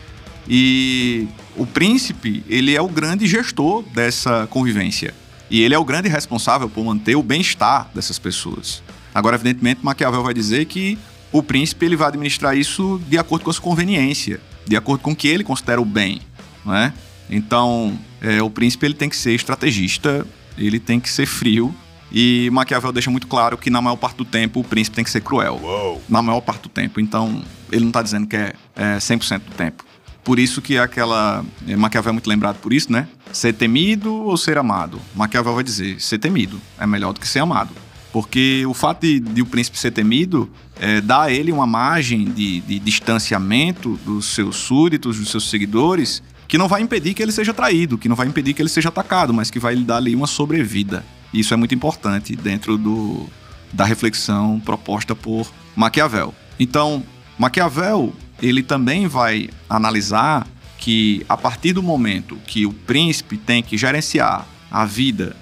e 0.45 1.29
o 1.55 1.65
príncipe 1.65 2.43
ele 2.49 2.75
é 2.75 2.81
o 2.81 2.89
grande 2.89 3.25
gestor 3.25 3.83
dessa 3.83 4.45
convivência 4.47 5.13
e 5.49 5.61
ele 5.61 5.73
é 5.73 5.79
o 5.79 5.85
grande 5.85 6.09
responsável 6.09 6.69
por 6.69 6.83
manter 6.83 7.15
o 7.15 7.23
bem-estar 7.23 7.89
dessas 7.95 8.19
pessoas. 8.19 8.83
Agora, 9.15 9.38
evidentemente, 9.38 9.79
Maquiavel 9.83 10.21
vai 10.21 10.33
dizer 10.33 10.65
que 10.65 10.99
o 11.31 11.41
príncipe 11.41 11.85
ele 11.85 11.95
vai 11.95 12.09
administrar 12.09 12.57
isso 12.57 13.01
de 13.07 13.17
acordo 13.17 13.45
com 13.45 13.49
a 13.49 13.53
sua 13.53 13.63
conveniência, 13.63 14.41
de 14.67 14.75
acordo 14.75 15.01
com 15.01 15.11
o 15.11 15.15
que 15.15 15.29
ele 15.29 15.43
considera 15.45 15.79
o 15.79 15.85
bem, 15.85 16.21
não 16.65 16.75
é? 16.75 16.91
Então, 17.29 17.97
é, 18.21 18.41
o 18.41 18.49
príncipe 18.49 18.85
ele 18.85 18.93
tem 18.93 19.07
que 19.07 19.15
ser 19.15 19.33
estrategista, 19.33 20.27
ele 20.57 20.80
tem 20.80 21.00
que 21.00 21.09
ser 21.09 21.25
frio, 21.25 21.74
e 22.12 22.50
Maquiavel 22.51 22.92
deixa 22.92 23.09
muito 23.09 23.25
claro 23.27 23.57
que 23.57 23.69
na 23.69 23.81
maior 23.81 23.95
parte 23.95 24.18
do 24.18 24.25
tempo 24.25 24.59
o 24.59 24.63
príncipe 24.63 24.95
tem 24.95 25.03
que 25.03 25.09
ser 25.09 25.21
cruel. 25.21 25.59
Uou. 25.62 26.01
Na 26.09 26.21
maior 26.21 26.42
parte 26.42 26.63
do 26.63 26.69
tempo. 26.69 27.00
Então, 27.00 27.42
ele 27.71 27.81
não 27.81 27.88
está 27.89 28.01
dizendo 28.01 28.27
que 28.27 28.36
é, 28.36 28.53
é 28.75 28.98
100% 28.98 29.39
do 29.39 29.51
tempo. 29.56 29.86
Por 30.24 30.38
isso 30.38 30.62
que 30.62 30.77
aquela. 30.77 31.44
É, 31.68 31.75
Maquiavel 31.75 32.09
é 32.09 32.13
muito 32.13 32.30
lembrado 32.30 32.57
por 32.57 32.74
isso, 32.74 32.92
né? 32.92 33.07
Ser 33.31 33.53
temido 33.53 34.13
ou 34.13 34.38
ser 34.38 34.57
amado? 34.57 35.00
Maquiavel 35.15 35.56
vai 35.56 35.63
dizer: 35.63 36.00
ser 36.00 36.19
temido 36.19 36.62
é 36.77 36.86
melhor 36.86 37.13
do 37.13 37.19
que 37.19 37.27
ser 37.27 37.39
amado. 37.39 37.71
Porque 38.12 38.65
o 38.68 38.74
fato 38.74 39.01
de, 39.01 39.19
de 39.19 39.42
o 39.42 39.45
príncipe 39.45 39.80
ser 39.80 39.92
temido 39.92 40.51
é, 40.80 41.00
dá 41.00 41.24
a 41.24 41.31
ele 41.31 41.51
uma 41.51 41.65
margem 41.65 42.25
de, 42.25 42.60
de 42.60 42.77
distanciamento 42.77 43.98
dos 44.05 44.25
seus 44.25 44.58
súditos, 44.58 45.17
dos 45.17 45.29
seus 45.29 45.50
seguidores, 45.50 46.22
que 46.51 46.58
não 46.58 46.67
vai 46.67 46.81
impedir 46.81 47.13
que 47.13 47.24
ele 47.24 47.31
seja 47.31 47.53
traído, 47.53 47.98
que 47.98 48.10
não 48.10 48.15
vai 48.15 48.27
impedir 48.27 48.53
que 48.53 48.62
ele 48.62 48.67
seja 48.67 48.89
atacado, 48.89 49.34
mas 49.34 49.50
que 49.50 49.58
vai 49.58 49.74
lhe 49.74 49.86
dar 49.86 49.96
ali 49.96 50.13
uma 50.13 50.27
sobrevida. 50.27 51.01
Isso 51.34 51.53
é 51.53 51.58
muito 51.58 51.74
importante 51.74 52.36
dentro 52.36 52.77
do, 52.77 53.25
da 53.72 53.86
reflexão 53.86 54.60
proposta 54.60 55.15
por 55.15 55.50
Maquiavel. 55.77 56.36
Então, 56.60 57.05
Maquiavel 57.39 58.13
ele 58.41 58.62
também 58.62 59.08
vai 59.08 59.50
analisar 59.70 60.46
que 60.77 61.25
a 61.29 61.38
partir 61.38 61.72
do 61.72 61.81
momento 61.81 62.36
que 62.46 62.65
o 62.65 62.74
príncipe 62.74 63.38
tem 63.38 63.63
que 63.63 63.77
gerenciar 63.77 64.46
a 64.70 64.84
vida 64.84 65.38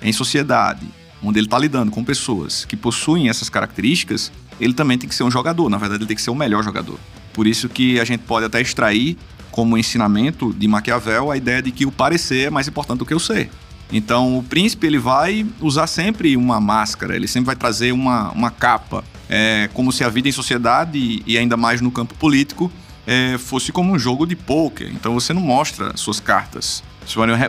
em 0.00 0.14
sociedade 0.14 0.86
onde 1.22 1.38
ele 1.38 1.46
está 1.46 1.58
lidando 1.58 1.90
com 1.90 2.02
pessoas 2.02 2.64
que 2.64 2.74
possuem 2.74 3.28
essas 3.28 3.50
características, 3.50 4.32
ele 4.58 4.72
também 4.72 4.96
tem 4.96 5.10
que 5.10 5.14
ser 5.14 5.24
um 5.24 5.30
jogador. 5.30 5.68
Na 5.68 5.76
verdade, 5.76 6.00
ele 6.00 6.08
tem 6.08 6.16
que 6.16 6.22
ser 6.22 6.30
o 6.30 6.34
melhor 6.34 6.64
jogador. 6.64 6.98
Por 7.34 7.46
isso 7.46 7.68
que 7.68 8.00
a 8.00 8.04
gente 8.04 8.20
pode 8.22 8.46
até 8.46 8.62
extrair 8.62 9.18
como 9.54 9.78
ensinamento 9.78 10.52
de 10.52 10.66
Maquiavel 10.66 11.30
a 11.30 11.36
ideia 11.36 11.62
de 11.62 11.70
que 11.70 11.86
o 11.86 11.92
parecer 11.92 12.48
é 12.48 12.50
mais 12.50 12.66
importante 12.66 12.98
do 12.98 13.06
que 13.06 13.14
o 13.14 13.20
ser. 13.20 13.48
Então, 13.92 14.36
o 14.36 14.42
príncipe 14.42 14.84
ele 14.84 14.98
vai 14.98 15.46
usar 15.60 15.86
sempre 15.86 16.36
uma 16.36 16.60
máscara, 16.60 17.14
ele 17.14 17.28
sempre 17.28 17.46
vai 17.46 17.54
trazer 17.54 17.92
uma, 17.92 18.32
uma 18.32 18.50
capa, 18.50 19.04
é, 19.28 19.70
como 19.72 19.92
se 19.92 20.02
a 20.02 20.08
vida 20.08 20.28
em 20.28 20.32
sociedade 20.32 21.22
e 21.24 21.38
ainda 21.38 21.56
mais 21.56 21.80
no 21.80 21.92
campo 21.92 22.16
político 22.16 22.68
é, 23.06 23.38
fosse 23.38 23.70
como 23.70 23.92
um 23.92 23.98
jogo 23.98 24.26
de 24.26 24.34
pôquer. 24.34 24.90
Então, 24.90 25.14
você 25.14 25.32
não 25.32 25.42
mostra 25.42 25.96
suas 25.96 26.18
cartas. 26.18 26.82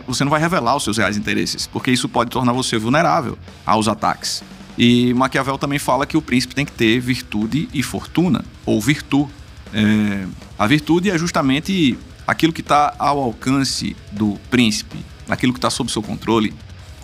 Você 0.06 0.22
não 0.22 0.30
vai 0.30 0.40
revelar 0.40 0.76
os 0.76 0.84
seus 0.84 0.98
reais 0.98 1.16
interesses, 1.16 1.66
porque 1.66 1.90
isso 1.90 2.08
pode 2.08 2.30
tornar 2.30 2.52
você 2.52 2.78
vulnerável 2.78 3.36
aos 3.64 3.88
ataques. 3.88 4.44
E 4.78 5.12
Maquiavel 5.14 5.58
também 5.58 5.80
fala 5.80 6.06
que 6.06 6.16
o 6.16 6.22
príncipe 6.22 6.54
tem 6.54 6.64
que 6.64 6.70
ter 6.72 7.00
virtude 7.00 7.68
e 7.74 7.82
fortuna, 7.82 8.44
ou 8.64 8.80
virtude. 8.80 9.32
É, 9.72 10.26
a 10.58 10.66
virtude 10.66 11.10
é 11.10 11.18
justamente 11.18 11.98
aquilo 12.26 12.52
que 12.52 12.60
está 12.60 12.94
ao 12.98 13.22
alcance 13.22 13.96
do 14.12 14.38
príncipe, 14.50 14.98
aquilo 15.28 15.52
que 15.52 15.58
está 15.58 15.70
sob 15.70 15.90
seu 15.90 16.02
controle. 16.02 16.54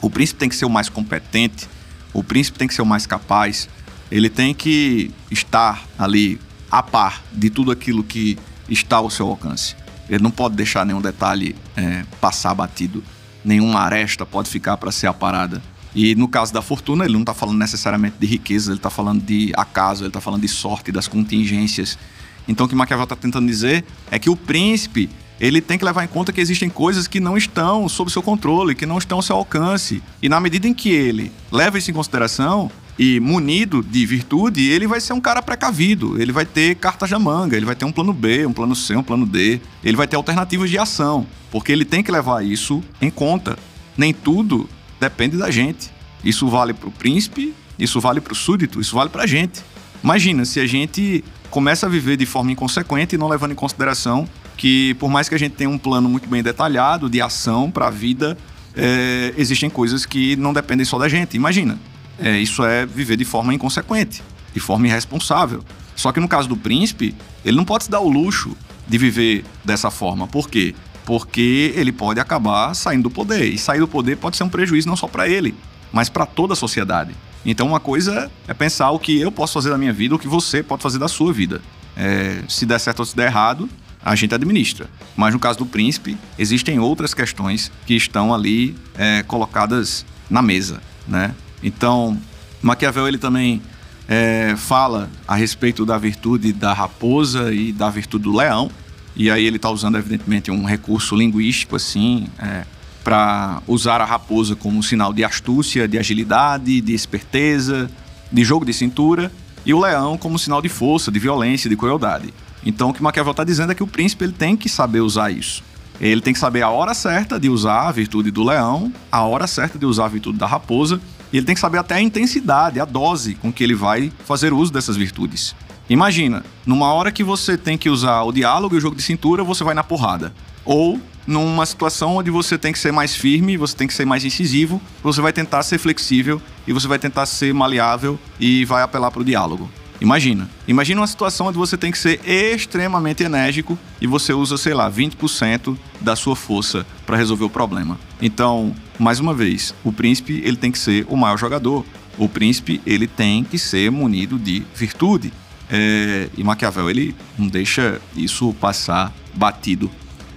O 0.00 0.10
príncipe 0.10 0.38
tem 0.38 0.48
que 0.48 0.56
ser 0.56 0.64
o 0.64 0.70
mais 0.70 0.88
competente, 0.88 1.68
o 2.12 2.24
príncipe 2.24 2.58
tem 2.58 2.66
que 2.66 2.74
ser 2.74 2.82
o 2.82 2.86
mais 2.86 3.06
capaz, 3.06 3.68
ele 4.10 4.28
tem 4.28 4.52
que 4.52 5.10
estar 5.30 5.86
ali 5.98 6.40
a 6.70 6.82
par 6.82 7.22
de 7.32 7.50
tudo 7.50 7.70
aquilo 7.70 8.02
que 8.02 8.38
está 8.68 8.96
ao 8.96 9.10
seu 9.10 9.28
alcance. 9.28 9.76
Ele 10.08 10.22
não 10.22 10.30
pode 10.30 10.56
deixar 10.56 10.84
nenhum 10.84 11.00
detalhe 11.00 11.54
é, 11.76 12.04
passar 12.20 12.54
batido, 12.54 13.02
nenhuma 13.44 13.80
aresta 13.80 14.26
pode 14.26 14.48
ficar 14.48 14.76
para 14.76 14.90
ser 14.90 15.06
aparada. 15.06 15.62
E 15.94 16.14
no 16.14 16.26
caso 16.26 16.52
da 16.52 16.62
fortuna, 16.62 17.04
ele 17.04 17.12
não 17.12 17.20
está 17.20 17.34
falando 17.34 17.58
necessariamente 17.58 18.16
de 18.18 18.26
riqueza, 18.26 18.70
ele 18.70 18.78
está 18.78 18.90
falando 18.90 19.22
de 19.22 19.52
acaso, 19.56 20.02
ele 20.02 20.08
está 20.08 20.20
falando 20.20 20.40
de 20.40 20.48
sorte, 20.48 20.90
das 20.90 21.06
contingências. 21.06 21.98
Então 22.46 22.66
o 22.66 22.68
que 22.68 22.74
Maquiavel 22.74 23.04
está 23.04 23.16
tentando 23.16 23.46
dizer 23.46 23.84
é 24.10 24.18
que 24.18 24.30
o 24.30 24.36
príncipe 24.36 25.08
ele 25.40 25.60
tem 25.60 25.76
que 25.76 25.84
levar 25.84 26.04
em 26.04 26.08
conta 26.08 26.32
que 26.32 26.40
existem 26.40 26.68
coisas 26.68 27.08
que 27.08 27.18
não 27.18 27.36
estão 27.36 27.88
sob 27.88 28.12
seu 28.12 28.22
controle, 28.22 28.74
que 28.74 28.86
não 28.86 28.98
estão 28.98 29.18
ao 29.18 29.22
seu 29.22 29.36
alcance. 29.36 30.02
E 30.22 30.28
na 30.28 30.40
medida 30.40 30.68
em 30.68 30.74
que 30.74 30.90
ele 30.90 31.32
leva 31.50 31.78
isso 31.78 31.90
em 31.90 31.94
consideração, 31.94 32.70
e 32.98 33.18
munido 33.18 33.82
de 33.82 34.04
virtude, 34.04 34.68
ele 34.68 34.86
vai 34.86 35.00
ser 35.00 35.12
um 35.12 35.20
cara 35.20 35.42
precavido, 35.42 36.20
ele 36.20 36.30
vai 36.30 36.44
ter 36.44 36.76
cartas 36.76 37.10
na 37.10 37.18
manga, 37.18 37.56
ele 37.56 37.66
vai 37.66 37.74
ter 37.74 37.84
um 37.84 37.92
plano 37.92 38.12
B, 38.12 38.46
um 38.46 38.52
plano 38.52 38.76
C, 38.76 38.94
um 38.94 39.02
plano 39.02 39.26
D, 39.26 39.60
ele 39.82 39.96
vai 39.96 40.06
ter 40.06 40.16
alternativas 40.16 40.70
de 40.70 40.78
ação, 40.78 41.26
porque 41.50 41.72
ele 41.72 41.84
tem 41.84 42.02
que 42.02 42.12
levar 42.12 42.44
isso 42.44 42.82
em 43.00 43.10
conta. 43.10 43.58
Nem 43.96 44.12
tudo 44.12 44.68
depende 45.00 45.36
da 45.36 45.50
gente. 45.50 45.90
Isso 46.22 46.48
vale 46.48 46.72
para 46.72 46.88
o 46.88 46.92
príncipe, 46.92 47.54
isso 47.78 48.00
vale 48.00 48.20
para 48.20 48.32
o 48.32 48.36
súdito, 48.36 48.80
isso 48.80 48.94
vale 48.94 49.10
para 49.10 49.24
a 49.24 49.26
gente. 49.26 49.62
Imagina 50.04 50.44
se 50.44 50.60
a 50.60 50.66
gente 50.66 51.24
começa 51.52 51.84
a 51.84 51.88
viver 51.88 52.16
de 52.16 52.24
forma 52.24 52.50
inconsequente 52.50 53.14
e 53.14 53.18
não 53.18 53.28
levando 53.28 53.52
em 53.52 53.54
consideração 53.54 54.26
que, 54.56 54.94
por 54.94 55.10
mais 55.10 55.28
que 55.28 55.34
a 55.34 55.38
gente 55.38 55.52
tenha 55.52 55.68
um 55.68 55.76
plano 55.76 56.08
muito 56.08 56.26
bem 56.26 56.42
detalhado 56.42 57.10
de 57.10 57.20
ação 57.20 57.70
para 57.70 57.88
a 57.88 57.90
vida, 57.90 58.38
é, 58.74 59.34
existem 59.36 59.68
coisas 59.68 60.06
que 60.06 60.34
não 60.36 60.54
dependem 60.54 60.86
só 60.86 60.98
da 60.98 61.10
gente. 61.10 61.36
Imagina, 61.36 61.78
é, 62.18 62.38
isso 62.38 62.64
é 62.64 62.86
viver 62.86 63.18
de 63.18 63.26
forma 63.26 63.52
inconsequente, 63.52 64.22
de 64.54 64.60
forma 64.60 64.86
irresponsável. 64.86 65.62
Só 65.94 66.10
que 66.10 66.18
no 66.18 66.26
caso 66.26 66.48
do 66.48 66.56
príncipe, 66.56 67.14
ele 67.44 67.58
não 67.58 67.66
pode 67.66 67.84
se 67.84 67.90
dar 67.90 68.00
o 68.00 68.08
luxo 68.08 68.56
de 68.88 68.96
viver 68.96 69.44
dessa 69.62 69.90
forma. 69.90 70.26
Por 70.26 70.48
quê? 70.48 70.74
Porque 71.04 71.74
ele 71.76 71.92
pode 71.92 72.18
acabar 72.18 72.72
saindo 72.72 73.02
do 73.02 73.10
poder. 73.10 73.44
E 73.44 73.58
sair 73.58 73.80
do 73.80 73.88
poder 73.88 74.16
pode 74.16 74.38
ser 74.38 74.44
um 74.44 74.48
prejuízo 74.48 74.88
não 74.88 74.96
só 74.96 75.06
para 75.06 75.28
ele, 75.28 75.54
mas 75.92 76.08
para 76.08 76.24
toda 76.24 76.54
a 76.54 76.56
sociedade. 76.56 77.14
Então, 77.44 77.66
uma 77.66 77.80
coisa 77.80 78.30
é 78.46 78.54
pensar 78.54 78.90
o 78.90 78.98
que 78.98 79.20
eu 79.20 79.32
posso 79.32 79.54
fazer 79.54 79.70
da 79.70 79.78
minha 79.78 79.92
vida, 79.92 80.14
o 80.14 80.18
que 80.18 80.28
você 80.28 80.62
pode 80.62 80.82
fazer 80.82 80.98
da 80.98 81.08
sua 81.08 81.32
vida. 81.32 81.60
É, 81.96 82.42
se 82.48 82.64
der 82.64 82.78
certo 82.78 83.00
ou 83.00 83.04
se 83.04 83.16
der 83.16 83.26
errado, 83.26 83.68
a 84.04 84.14
gente 84.14 84.34
administra. 84.34 84.88
Mas 85.16 85.32
no 85.32 85.40
caso 85.40 85.58
do 85.58 85.66
príncipe, 85.66 86.16
existem 86.38 86.78
outras 86.78 87.14
questões 87.14 87.70
que 87.86 87.94
estão 87.94 88.32
ali 88.32 88.74
é, 88.96 89.22
colocadas 89.22 90.04
na 90.30 90.42
mesa, 90.42 90.80
né? 91.06 91.34
Então, 91.62 92.18
Maquiavel 92.60 93.06
ele 93.06 93.18
também 93.18 93.62
é, 94.08 94.54
fala 94.56 95.10
a 95.26 95.34
respeito 95.34 95.86
da 95.86 95.98
virtude 95.98 96.52
da 96.52 96.72
raposa 96.72 97.52
e 97.52 97.72
da 97.72 97.90
virtude 97.90 98.24
do 98.24 98.36
leão. 98.36 98.70
E 99.14 99.30
aí 99.30 99.44
ele 99.44 99.56
está 99.56 99.70
usando, 99.70 99.98
evidentemente, 99.98 100.50
um 100.50 100.64
recurso 100.64 101.14
linguístico 101.14 101.76
assim, 101.76 102.28
é, 102.38 102.64
para 103.02 103.62
usar 103.66 104.00
a 104.00 104.04
raposa 104.04 104.54
como 104.54 104.78
um 104.78 104.82
sinal 104.82 105.12
de 105.12 105.24
astúcia, 105.24 105.88
de 105.88 105.98
agilidade, 105.98 106.80
de 106.80 106.94
esperteza, 106.94 107.90
de 108.30 108.44
jogo 108.44 108.64
de 108.64 108.72
cintura, 108.72 109.30
e 109.64 109.74
o 109.74 109.80
leão 109.80 110.16
como 110.16 110.34
um 110.34 110.38
sinal 110.38 110.62
de 110.62 110.68
força, 110.68 111.10
de 111.10 111.18
violência, 111.18 111.68
de 111.68 111.76
crueldade. 111.76 112.32
Então 112.64 112.90
o 112.90 112.94
que 112.94 113.02
Maquiavel 113.02 113.32
está 113.32 113.44
dizendo 113.44 113.72
é 113.72 113.74
que 113.74 113.82
o 113.82 113.86
príncipe 113.86 114.24
ele 114.24 114.32
tem 114.32 114.56
que 114.56 114.68
saber 114.68 115.00
usar 115.00 115.30
isso. 115.30 115.62
Ele 116.00 116.20
tem 116.20 116.32
que 116.32 116.38
saber 116.38 116.62
a 116.62 116.70
hora 116.70 116.94
certa 116.94 117.38
de 117.38 117.48
usar 117.48 117.88
a 117.88 117.92
virtude 117.92 118.30
do 118.30 118.42
leão, 118.42 118.92
a 119.10 119.22
hora 119.22 119.46
certa 119.46 119.78
de 119.78 119.86
usar 119.86 120.06
a 120.06 120.08
virtude 120.08 120.38
da 120.38 120.46
raposa 120.46 121.00
e 121.32 121.36
ele 121.36 121.46
tem 121.46 121.54
que 121.54 121.60
saber 121.60 121.78
até 121.78 121.94
a 121.94 122.00
intensidade, 122.00 122.78
a 122.78 122.84
dose 122.84 123.34
com 123.34 123.52
que 123.52 123.64
ele 123.64 123.74
vai 123.74 124.12
fazer 124.24 124.52
uso 124.52 124.72
dessas 124.72 124.96
virtudes. 124.96 125.54
Imagina, 125.88 126.44
numa 126.64 126.92
hora 126.92 127.10
que 127.10 127.24
você 127.24 127.56
tem 127.56 127.78
que 127.78 127.88
usar 127.88 128.22
o 128.22 128.32
diálogo 128.32 128.74
e 128.74 128.78
o 128.78 128.80
jogo 128.80 128.96
de 128.96 129.02
cintura, 129.02 129.42
você 129.42 129.64
vai 129.64 129.74
na 129.74 129.82
porrada. 129.82 130.32
Ou 130.64 131.00
numa 131.26 131.64
situação 131.66 132.16
onde 132.16 132.30
você 132.30 132.58
tem 132.58 132.72
que 132.72 132.78
ser 132.78 132.92
mais 132.92 133.14
firme, 133.14 133.56
você 133.56 133.76
tem 133.76 133.86
que 133.86 133.94
ser 133.94 134.04
mais 134.04 134.24
incisivo, 134.24 134.80
você 135.02 135.20
vai 135.20 135.32
tentar 135.32 135.62
ser 135.62 135.78
flexível 135.78 136.40
e 136.66 136.72
você 136.72 136.88
vai 136.88 136.98
tentar 136.98 137.26
ser 137.26 137.52
maleável 137.54 138.18
e 138.40 138.64
vai 138.64 138.82
apelar 138.82 139.10
para 139.10 139.22
o 139.22 139.24
diálogo. 139.24 139.70
Imagina. 140.02 140.50
Imagina 140.66 141.00
uma 141.00 141.06
situação 141.06 141.46
onde 141.46 141.56
você 141.56 141.76
tem 141.76 141.92
que 141.92 141.98
ser 141.98 142.20
extremamente 142.26 143.22
enérgico 143.22 143.78
e 144.00 144.06
você 144.06 144.32
usa, 144.32 144.56
sei 144.56 144.74
lá, 144.74 144.90
20% 144.90 145.76
da 146.00 146.16
sua 146.16 146.34
força 146.34 146.84
para 147.06 147.16
resolver 147.16 147.44
o 147.44 147.50
problema. 147.50 147.96
Então, 148.20 148.74
mais 148.98 149.20
uma 149.20 149.32
vez, 149.32 149.72
o 149.84 149.92
príncipe 149.92 150.42
ele 150.44 150.56
tem 150.56 150.72
que 150.72 150.78
ser 150.78 151.06
o 151.08 151.16
maior 151.16 151.38
jogador. 151.38 151.86
O 152.18 152.28
príncipe 152.28 152.80
ele 152.84 153.06
tem 153.06 153.44
que 153.44 153.56
ser 153.56 153.92
munido 153.92 154.40
de 154.40 154.64
virtude. 154.74 155.32
É, 155.70 156.28
e 156.36 156.42
Maquiavel 156.42 156.90
ele 156.90 157.14
não 157.38 157.46
deixa 157.46 158.00
isso 158.16 158.52
passar 158.54 159.12
batido. 159.32 159.88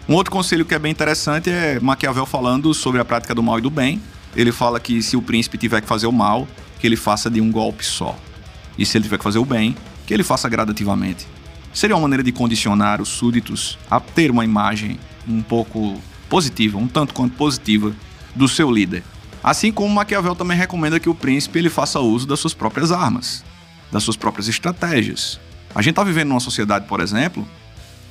Um 0.08 0.14
outro 0.14 0.32
conselho 0.32 0.64
que 0.64 0.76
é 0.76 0.78
bem 0.78 0.92
interessante 0.92 1.50
é 1.50 1.80
Maquiavel 1.80 2.28
falando 2.28 2.72
sobre 2.76 3.02
a 3.02 3.06
prática 3.06 3.34
do 3.34 3.42
mal 3.42 3.58
e 3.58 3.62
do 3.62 3.72
bem. 3.72 4.00
Ele 4.36 4.52
fala 4.52 4.80
que 4.80 5.02
se 5.02 5.18
o 5.18 5.22
príncipe 5.22 5.58
tiver 5.58 5.82
que 5.82 5.88
fazer 5.88 6.06
o 6.06 6.12
mal, 6.12 6.48
que 6.80 6.86
ele 6.86 6.96
faça 6.96 7.28
de 7.28 7.42
um 7.42 7.52
golpe 7.52 7.84
só. 7.84 8.16
E 8.78 8.86
se 8.86 8.98
ele 8.98 9.06
tiver 9.06 9.18
que 9.18 9.24
fazer 9.24 9.40
o 9.40 9.46
bem, 9.46 9.76
que 10.06 10.14
ele 10.14 10.24
faça 10.24 10.48
gradativamente. 10.48 11.26
Seria 11.74 11.96
uma 11.96 12.04
maneira 12.04 12.22
de 12.22 12.32
condicionar 12.32 13.02
os 13.02 13.10
súditos 13.10 13.80
a 13.90 14.00
ter 14.00 14.30
uma 14.30 14.46
imagem 14.46 15.00
um 15.28 15.42
pouco 15.42 16.00
positiva, 16.30 16.78
um 16.78 16.88
tanto 16.88 17.12
quanto 17.12 17.36
positiva, 17.36 17.92
do 18.36 18.48
seu 18.48 18.72
líder. 18.72 19.02
Assim 19.44 19.72
como 19.72 19.94
Maquiavel 19.94 20.36
também 20.36 20.56
recomenda 20.56 21.00
que 21.00 21.10
o 21.10 21.16
príncipe 21.16 21.58
ele 21.58 21.70
faça 21.70 22.00
uso 22.00 22.28
das 22.28 22.40
suas 22.40 22.54
próprias 22.54 22.92
armas, 22.92 23.44
das 23.92 24.04
suas 24.04 24.16
próprias 24.16 24.48
estratégias. 24.48 25.40
A 25.74 25.82
gente 25.82 25.94
está 25.94 26.04
vivendo 26.04 26.30
numa 26.30 26.40
sociedade, 26.40 26.86
por 26.86 27.00
exemplo, 27.00 27.48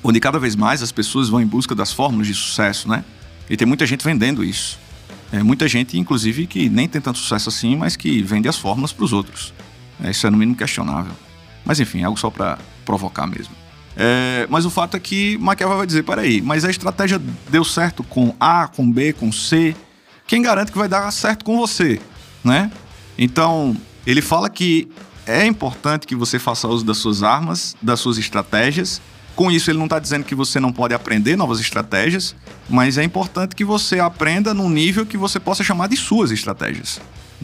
onde 0.04 0.20
cada 0.20 0.38
vez 0.38 0.54
mais 0.54 0.82
as 0.82 0.92
pessoas 0.92 1.30
vão 1.30 1.40
em 1.40 1.46
busca 1.46 1.74
das 1.74 1.90
fórmulas 1.92 2.26
de 2.26 2.34
sucesso, 2.34 2.88
né? 2.88 3.02
E 3.48 3.56
tem 3.56 3.66
muita 3.66 3.86
gente 3.86 4.04
vendendo 4.04 4.44
isso. 4.44 4.78
É, 5.32 5.42
muita 5.42 5.66
gente, 5.66 5.98
inclusive, 5.98 6.46
que 6.46 6.68
nem 6.68 6.86
tem 6.86 7.00
tanto 7.00 7.18
sucesso 7.18 7.48
assim, 7.48 7.74
mas 7.74 7.96
que 7.96 8.22
vende 8.22 8.46
as 8.46 8.56
fórmulas 8.56 8.92
para 8.92 9.04
os 9.04 9.12
outros. 9.12 9.54
É, 10.02 10.10
isso 10.10 10.26
é 10.26 10.30
no 10.30 10.36
mínimo 10.36 10.56
questionável. 10.56 11.12
Mas 11.64 11.80
enfim, 11.80 12.04
algo 12.04 12.18
só 12.18 12.30
para 12.30 12.58
provocar 12.84 13.26
mesmo. 13.26 13.54
É, 13.96 14.46
mas 14.50 14.66
o 14.66 14.70
fato 14.70 14.96
é 14.96 15.00
que 15.00 15.38
Maquiavel 15.38 15.78
vai 15.78 15.86
dizer: 15.86 16.02
peraí, 16.02 16.42
mas 16.42 16.64
a 16.64 16.70
estratégia 16.70 17.20
deu 17.48 17.64
certo 17.64 18.02
com 18.04 18.34
A, 18.38 18.68
com 18.68 18.90
B, 18.90 19.12
com 19.12 19.32
C. 19.32 19.74
Quem 20.26 20.42
garante 20.42 20.70
que 20.70 20.78
vai 20.78 20.88
dar 20.88 21.10
certo 21.10 21.44
com 21.44 21.56
você, 21.56 22.00
né? 22.42 22.70
Então, 23.16 23.76
ele 24.06 24.20
fala 24.20 24.50
que 24.50 24.88
é 25.26 25.46
importante 25.46 26.06
que 26.06 26.14
você 26.14 26.38
faça 26.38 26.68
uso 26.68 26.84
das 26.84 26.98
suas 26.98 27.22
armas, 27.22 27.76
das 27.80 28.00
suas 28.00 28.18
estratégias. 28.18 29.00
Com 29.34 29.50
isso, 29.50 29.70
ele 29.70 29.78
não 29.78 29.86
está 29.86 29.98
dizendo 29.98 30.24
que 30.24 30.34
você 30.34 30.60
não 30.60 30.72
pode 30.72 30.94
aprender 30.94 31.36
novas 31.36 31.58
estratégias, 31.58 32.36
mas 32.68 32.98
é 32.98 33.02
importante 33.02 33.56
que 33.56 33.64
você 33.64 33.98
aprenda 33.98 34.54
num 34.54 34.68
nível 34.68 35.04
que 35.04 35.16
você 35.16 35.40
possa 35.40 35.64
chamar 35.64 35.88
de 35.88 35.96
suas 35.96 36.30
estratégias. 36.30 37.00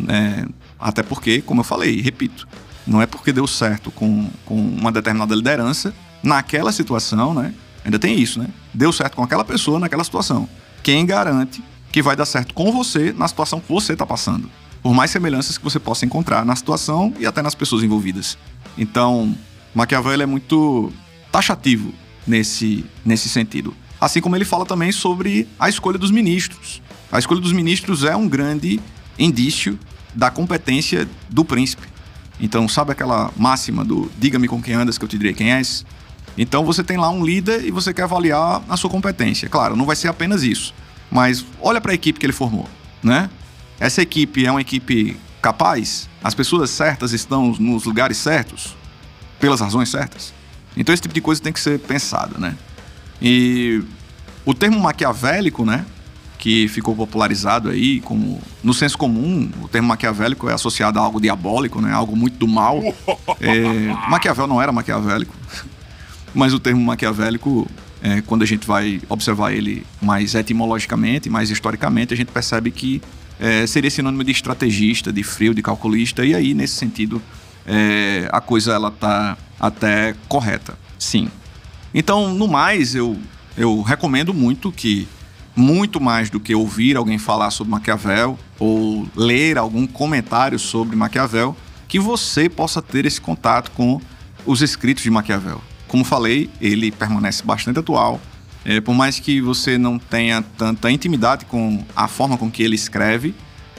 É, 0.09 0.47
até 0.78 1.02
porque, 1.02 1.42
como 1.42 1.61
eu 1.61 1.64
falei, 1.64 2.00
repito, 2.00 2.47
não 2.87 3.02
é 3.02 3.06
porque 3.06 3.32
deu 3.32 3.47
certo 3.47 3.90
com, 3.90 4.30
com 4.44 4.54
uma 4.54 4.92
determinada 4.92 5.35
liderança 5.35 5.92
naquela 6.23 6.70
situação, 6.70 7.35
né? 7.35 7.52
Ainda 7.85 7.99
tem 7.99 8.18
isso, 8.18 8.38
né? 8.38 8.49
Deu 8.73 8.92
certo 8.92 9.16
com 9.16 9.23
aquela 9.23 9.44
pessoa 9.44 9.78
naquela 9.78 10.04
situação. 10.04 10.49
Quem 10.82 11.04
garante 11.04 11.62
que 11.90 12.02
vai 12.02 12.14
dar 12.14 12.25
certo 12.25 12.54
com 12.54 12.70
você 12.70 13.12
na 13.12 13.26
situação 13.26 13.61
que 13.61 13.68
você 13.68 13.94
está 13.94 14.06
passando? 14.06 14.49
Por 14.82 14.94
mais 14.94 15.11
semelhanças 15.11 15.59
que 15.59 15.64
você 15.64 15.78
possa 15.78 16.06
encontrar 16.06 16.44
na 16.44 16.54
situação 16.54 17.12
e 17.18 17.26
até 17.26 17.42
nas 17.42 17.54
pessoas 17.54 17.82
envolvidas. 17.82 18.38
Então, 18.78 19.35
Maquiavel 19.75 20.20
é 20.20 20.26
muito 20.26 20.92
taxativo 21.31 21.93
nesse, 22.27 22.85
nesse 23.05 23.29
sentido. 23.29 23.75
Assim 24.01 24.21
como 24.21 24.37
ele 24.37 24.45
fala 24.45 24.65
também 24.65 24.93
sobre 24.93 25.47
a 25.59 25.69
escolha 25.69 25.99
dos 25.99 26.11
ministros. 26.11 26.81
A 27.13 27.19
escolha 27.19 27.41
dos 27.41 27.53
ministros 27.53 28.05
é 28.05 28.17
um 28.17 28.29
grande 28.29 28.81
indício 29.19 29.79
da 30.15 30.31
competência 30.31 31.09
do 31.29 31.45
príncipe. 31.45 31.87
Então, 32.41 32.67
sabe 32.67 32.93
aquela 32.93 33.31
máxima 33.37 33.85
do 33.85 34.11
diga-me 34.19 34.49
com 34.49 34.63
quem 34.63 34.75
andas 34.75 34.97
que 34.97 35.05
eu 35.05 35.09
te 35.09 35.19
direi 35.19 35.35
quem 35.35 35.53
és? 35.53 35.85
Então, 36.39 36.65
você 36.65 36.83
tem 36.83 36.97
lá 36.97 37.11
um 37.11 37.25
líder 37.25 37.65
e 37.65 37.71
você 37.71 37.93
quer 37.93 38.05
avaliar 38.05 38.63
a 38.69 38.77
sua 38.77 38.89
competência. 38.89 39.49
Claro, 39.49 39.77
não 39.77 39.85
vai 39.85 39.97
ser 39.97 40.09
apenas 40.09 40.43
isso, 40.43 40.73
mas 41.11 41.45
olha 41.61 41.81
para 41.81 41.93
a 41.93 41.95
equipe 41.95 42.19
que 42.19 42.25
ele 42.25 42.33
formou, 42.33 42.69
né? 43.03 43.29
Essa 43.79 44.01
equipe 44.01 44.47
é 44.47 44.51
uma 44.51 44.61
equipe 44.61 45.17
capaz? 45.43 46.09
As 46.23 46.35
pessoas 46.35 46.71
certas 46.71 47.13
estão 47.13 47.53
nos 47.59 47.85
lugares 47.85 48.17
certos? 48.17 48.77
Pelas 49.39 49.61
razões 49.61 49.89
certas? 49.89 50.33
Então, 50.77 50.93
esse 50.93 51.03
tipo 51.03 51.15
de 51.15 51.21
coisa 51.21 51.41
tem 51.41 51.53
que 51.53 51.61
ser 51.61 51.79
pensada, 51.79 52.39
né? 52.39 52.57
E 53.21 53.83
o 54.45 54.55
termo 54.55 54.79
maquiavélico, 54.81 55.65
né? 55.65 55.85
que 56.41 56.69
ficou 56.69 56.97
popularizado 56.97 57.69
aí 57.69 58.00
como 58.00 58.41
no 58.65 58.73
senso 58.73 58.97
comum 58.97 59.50
o 59.62 59.69
termo 59.69 59.89
maquiavélico 59.89 60.49
é 60.49 60.55
associado 60.55 60.99
a 60.99 61.03
algo 61.03 61.21
diabólico 61.21 61.83
né 61.83 61.93
algo 61.93 62.17
muito 62.17 62.39
do 62.39 62.49
mal 62.49 62.83
é, 63.39 64.09
Maquiavel 64.09 64.47
não 64.47 64.61
era 64.61 64.73
maquiavélico 64.73 65.37
mas 66.35 66.55
o 66.55 66.59
termo 66.59 66.81
maquiavélico 66.81 67.71
é, 68.03 68.23
quando 68.23 68.41
a 68.41 68.47
gente 68.47 68.67
vai 68.67 69.03
observar 69.11 69.53
ele 69.53 69.87
mais 70.00 70.35
etimologicamente 70.35 71.29
mais 71.29 71.50
historicamente 71.50 72.15
a 72.15 72.17
gente 72.17 72.33
percebe 72.33 72.71
que 72.71 73.03
é, 73.39 73.67
seria 73.67 73.91
sinônimo 73.91 74.25
de 74.25 74.33
estrategista 74.33 75.12
de 75.12 75.23
frio 75.23 75.53
de 75.53 75.61
calculista 75.61 76.25
e 76.25 76.35
aí 76.35 76.55
nesse 76.55 76.75
sentido 76.75 77.21
é, 77.67 78.29
a 78.33 78.40
coisa 78.40 78.73
ela 78.73 78.90
tá 78.90 79.37
até 79.59 80.14
correta 80.29 80.79
sim 80.99 81.31
então 81.95 82.35
no 82.35 82.49
mais 82.49 82.95
eu 82.95 83.19
eu 83.57 83.83
recomendo 83.83 84.33
muito 84.33 84.73
que 84.73 85.09
muito 85.55 86.00
mais 86.00 86.31
do 86.31 86.40
que 86.40 86.55
ouvir 86.55 86.97
alguém 86.97 87.19
falar 87.19 87.50
sobre 87.50 87.71
Maquiavel 87.71 88.38
ou 88.59 89.07
ler 89.14 89.59
algum 89.59 89.87
comentário 89.87 90.59
sobre 90.59 90.97
Maquiavel, 90.97 91.57
que 91.88 91.99
você 91.99 92.49
possa 92.49 92.81
ter 92.81 93.05
esse 93.05 93.21
contato 93.21 93.71
com 93.73 94.00
os 94.47 94.62
escritos 94.62 95.02
de 95.02 95.11
Maquiavel. 95.11 95.61
Como 95.88 96.05
falei, 96.05 96.49
ele 96.61 96.90
permanece 96.90 97.43
bastante 97.43 97.79
atual. 97.79 98.21
É, 98.64 98.81
por 98.81 98.95
mais 98.95 99.19
que 99.19 99.40
você 99.40 99.76
não 99.76 99.99
tenha 99.99 100.43
tanta 100.57 100.90
intimidade 100.90 101.47
com 101.47 101.85
a 101.97 102.07
forma 102.07 102.37
com 102.37 102.50
que 102.50 102.62
ele 102.62 102.75
escreve, 102.75 103.35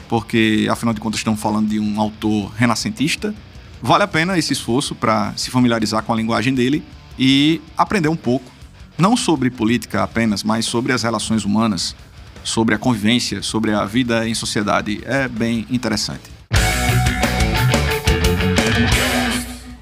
porque 0.08 0.68
afinal 0.70 0.92
de 0.92 1.00
contas 1.00 1.20
estamos 1.20 1.40
falando 1.40 1.68
de 1.68 1.78
um 1.78 2.00
autor 2.00 2.52
renascentista, 2.56 3.34
vale 3.82 4.04
a 4.04 4.08
pena 4.08 4.38
esse 4.38 4.52
esforço 4.52 4.94
para 4.94 5.32
se 5.36 5.50
familiarizar 5.50 6.02
com 6.04 6.12
a 6.12 6.16
linguagem 6.16 6.54
dele 6.54 6.82
e 7.18 7.60
aprender 7.76 8.08
um 8.08 8.16
pouco, 8.16 8.50
não 8.96 9.16
sobre 9.16 9.50
política 9.50 10.02
apenas, 10.02 10.44
mas 10.44 10.64
sobre 10.64 10.92
as 10.92 11.02
relações 11.02 11.44
humanas, 11.44 11.96
sobre 12.44 12.74
a 12.74 12.78
convivência, 12.78 13.42
sobre 13.42 13.72
a 13.72 13.84
vida 13.84 14.26
em 14.28 14.34
sociedade. 14.34 15.02
É 15.04 15.26
bem 15.28 15.66
interessante. 15.68 16.30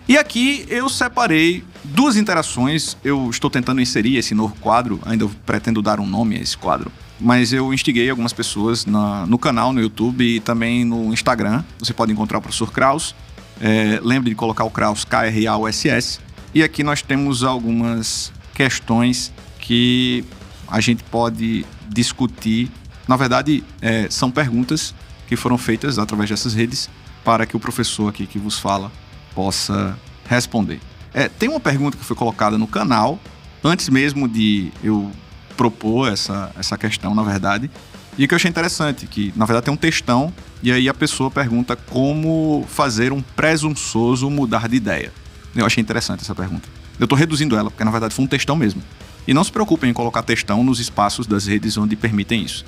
E 0.09 0.19
aqui 0.19 0.66
eu 0.69 0.88
separei 0.88 1.62
duas 1.85 2.16
interações. 2.16 2.97
Eu 3.04 3.30
estou 3.30 3.49
tentando 3.49 3.80
inserir 3.80 4.16
esse 4.16 4.35
novo 4.35 4.57
quadro, 4.61 4.99
ainda 5.04 5.28
pretendo 5.47 5.80
dar 5.80 6.00
um 6.00 6.07
nome 6.07 6.37
a 6.37 6.40
esse 6.40 6.57
quadro. 6.57 6.90
Mas 7.21 7.52
eu 7.52 7.73
instiguei 7.73 8.09
algumas 8.11 8.33
pessoas 8.33 8.85
na, 8.87 9.26
no 9.26 9.38
canal, 9.38 9.73
no 9.73 9.80
YouTube 9.80 10.25
e 10.25 10.40
também 10.40 10.85
no 10.85 11.12
Instagram. 11.12 11.62
Você 11.78 11.92
pode 11.92 12.11
encontrar 12.11 12.38
o 12.38 12.40
professor 12.42 12.73
Kraus. 12.73 13.14
É, 13.61 14.00
lembre 14.02 14.31
de 14.31 14.37
colocar 14.37 14.64
o 14.64 14.71
Kraus 14.71 15.05
K-R-A-U-S-S. 15.05 16.19
E 16.55 16.62
aqui 16.62 16.83
nós 16.83 17.02
temos 17.02 17.45
algumas 17.45 18.33
questões 18.55 19.33
que 19.59 20.25
a 20.67 20.81
gente 20.81 21.02
pode 21.05 21.67
discutir. 21.88 22.71
Na 23.07 23.17
verdade, 23.17 23.62
é, 23.83 24.09
são 24.09 24.31
perguntas 24.31 24.95
que 25.29 25.37
foram 25.37 25.59
feitas 25.59 25.99
através 25.99 26.31
dessas 26.31 26.55
redes 26.55 26.88
para 27.25 27.45
que 27.47 27.57
o 27.57 27.61
professor 27.61 28.09
aqui 28.09 28.26
que 28.26 28.38
vos 28.38 28.59
fala 28.59 28.90
possa 29.35 29.97
responder. 30.29 30.81
É, 31.12 31.29
tem 31.29 31.49
uma 31.49 31.61
pergunta 31.61 31.97
que 31.97 32.05
foi 32.05 32.17
colocada 32.17 32.57
no 32.57 32.67
canal, 32.67 33.19
antes 33.62 33.88
mesmo 33.88 34.29
de 34.29 34.73
eu 34.83 35.11
propor 35.57 36.11
essa, 36.11 36.50
essa 36.59 36.79
questão, 36.79 37.14
na 37.14 37.23
verdade, 37.23 37.71
e 38.19 38.26
que 38.26 38.35
eu 38.35 38.37
achei 38.37 38.50
interessante, 38.50 39.07
que 39.07 39.33
na 39.37 39.45
verdade 39.45 39.64
tem 39.64 39.75
um 39.75 39.76
textão, 39.76 40.33
e 40.62 40.71
aí 40.71 40.88
a 40.88 40.95
pessoa 40.95 41.31
pergunta 41.31 41.76
como 41.76 42.64
fazer 42.69 43.12
um 43.12 43.23
presunçoso 43.23 44.29
mudar 44.29 44.69
de 44.69 44.76
ideia. 44.76 45.12
Eu 45.55 45.64
achei 45.64 45.81
interessante 45.81 46.21
essa 46.21 46.35
pergunta. 46.35 46.69
Eu 46.99 47.05
estou 47.05 47.19
reduzindo 47.19 47.57
ela, 47.57 47.71
porque 47.71 47.85
na 47.85 47.90
verdade 47.90 48.14
foi 48.14 48.25
um 48.25 48.29
textão 48.29 48.57
mesmo. 48.57 48.83
E 49.26 49.33
não 49.33 49.43
se 49.45 49.50
preocupem 49.50 49.90
em 49.90 49.93
colocar 49.93 50.23
textão 50.23 50.62
nos 50.62 50.81
espaços 50.81 51.26
das 51.26 51.47
redes 51.47 51.76
onde 51.76 51.97
permitem 51.97 52.43
isso. 52.43 52.64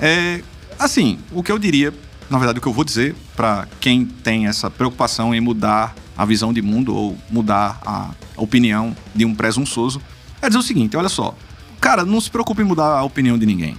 É, 0.00 0.42
assim, 0.78 1.18
o 1.32 1.42
que 1.42 1.52
eu 1.52 1.58
diria, 1.58 1.92
na 2.30 2.38
verdade, 2.38 2.58
o 2.58 2.62
que 2.62 2.68
eu 2.68 2.72
vou 2.72 2.84
dizer 2.84 3.14
para 3.36 3.68
quem 3.80 4.04
tem 4.04 4.46
essa 4.46 4.70
preocupação 4.70 5.34
em 5.34 5.40
mudar 5.40 5.94
a 6.16 6.24
visão 6.24 6.52
de 6.52 6.62
mundo 6.62 6.94
ou 6.94 7.18
mudar 7.30 7.80
a 7.84 8.10
opinião 8.36 8.96
de 9.14 9.24
um 9.24 9.34
presunçoso, 9.34 10.00
é 10.40 10.48
dizer 10.48 10.58
o 10.58 10.62
seguinte: 10.62 10.96
olha 10.96 11.08
só, 11.08 11.36
cara, 11.80 12.04
não 12.04 12.20
se 12.20 12.30
preocupe 12.30 12.62
em 12.62 12.64
mudar 12.64 12.98
a 12.98 13.02
opinião 13.02 13.36
de 13.36 13.46
ninguém. 13.46 13.76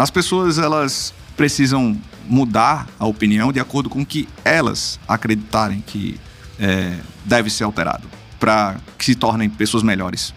As 0.00 0.08
pessoas 0.08 0.58
elas 0.58 1.12
precisam 1.36 1.94
mudar 2.26 2.88
a 2.98 3.06
opinião 3.06 3.52
de 3.52 3.60
acordo 3.60 3.90
com 3.90 4.00
o 4.00 4.06
que 4.06 4.26
elas 4.42 4.98
acreditarem 5.06 5.84
que 5.86 6.18
é, 6.58 6.96
deve 7.26 7.50
ser 7.50 7.64
alterado 7.64 8.08
para 8.38 8.78
que 8.96 9.04
se 9.04 9.14
tornem 9.14 9.50
pessoas 9.50 9.82
melhores. 9.82 10.32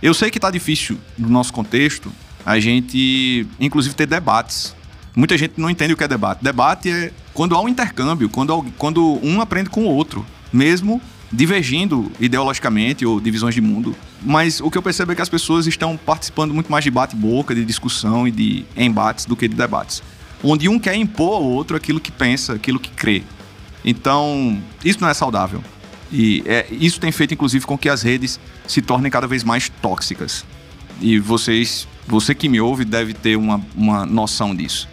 Eu 0.00 0.14
sei 0.14 0.30
que 0.30 0.38
está 0.38 0.52
difícil 0.52 0.96
no 1.18 1.28
nosso 1.28 1.52
contexto 1.52 2.12
a 2.46 2.60
gente, 2.60 3.44
inclusive, 3.58 3.92
ter 3.92 4.06
debates. 4.06 4.72
Muita 5.16 5.36
gente 5.36 5.54
não 5.56 5.68
entende 5.68 5.94
o 5.94 5.96
que 5.96 6.04
é 6.04 6.08
debate. 6.08 6.44
Debate 6.44 6.88
é 6.88 7.12
quando 7.34 7.56
há 7.56 7.60
um 7.60 7.68
intercâmbio, 7.68 8.28
quando, 8.28 8.64
quando 8.78 9.18
um 9.20 9.40
aprende 9.40 9.68
com 9.68 9.82
o 9.82 9.88
outro 9.88 10.24
mesmo 10.52 11.02
divergindo 11.32 12.12
ideologicamente 12.20 13.06
ou 13.06 13.20
divisões 13.20 13.54
de 13.54 13.60
mundo. 13.60 13.96
Mas 14.22 14.60
o 14.60 14.70
que 14.70 14.76
eu 14.76 14.82
percebo 14.82 15.12
é 15.12 15.14
que 15.14 15.22
as 15.22 15.28
pessoas 15.28 15.66
estão 15.66 15.96
participando 15.96 16.52
muito 16.52 16.70
mais 16.70 16.84
de 16.84 16.90
bate-boca, 16.90 17.54
de 17.54 17.64
discussão 17.64 18.28
e 18.28 18.30
de 18.30 18.64
embates 18.76 19.24
do 19.24 19.34
que 19.34 19.48
de 19.48 19.54
debates. 19.54 20.02
Onde 20.44 20.68
um 20.68 20.78
quer 20.78 20.94
impor 20.96 21.36
ao 21.36 21.44
outro 21.44 21.76
aquilo 21.76 22.00
que 22.00 22.12
pensa, 22.12 22.52
aquilo 22.52 22.78
que 22.78 22.90
crê. 22.90 23.22
Então, 23.84 24.60
isso 24.84 25.00
não 25.00 25.08
é 25.08 25.14
saudável. 25.14 25.62
E 26.12 26.42
é, 26.44 26.66
isso 26.70 27.00
tem 27.00 27.10
feito, 27.10 27.32
inclusive, 27.32 27.64
com 27.64 27.78
que 27.78 27.88
as 27.88 28.02
redes 28.02 28.38
se 28.66 28.82
tornem 28.82 29.10
cada 29.10 29.26
vez 29.26 29.42
mais 29.42 29.70
tóxicas. 29.80 30.44
E 31.00 31.18
vocês, 31.18 31.88
você 32.06 32.34
que 32.34 32.48
me 32.48 32.60
ouve, 32.60 32.84
deve 32.84 33.14
ter 33.14 33.36
uma, 33.36 33.60
uma 33.74 34.04
noção 34.04 34.54
disso. 34.54 34.88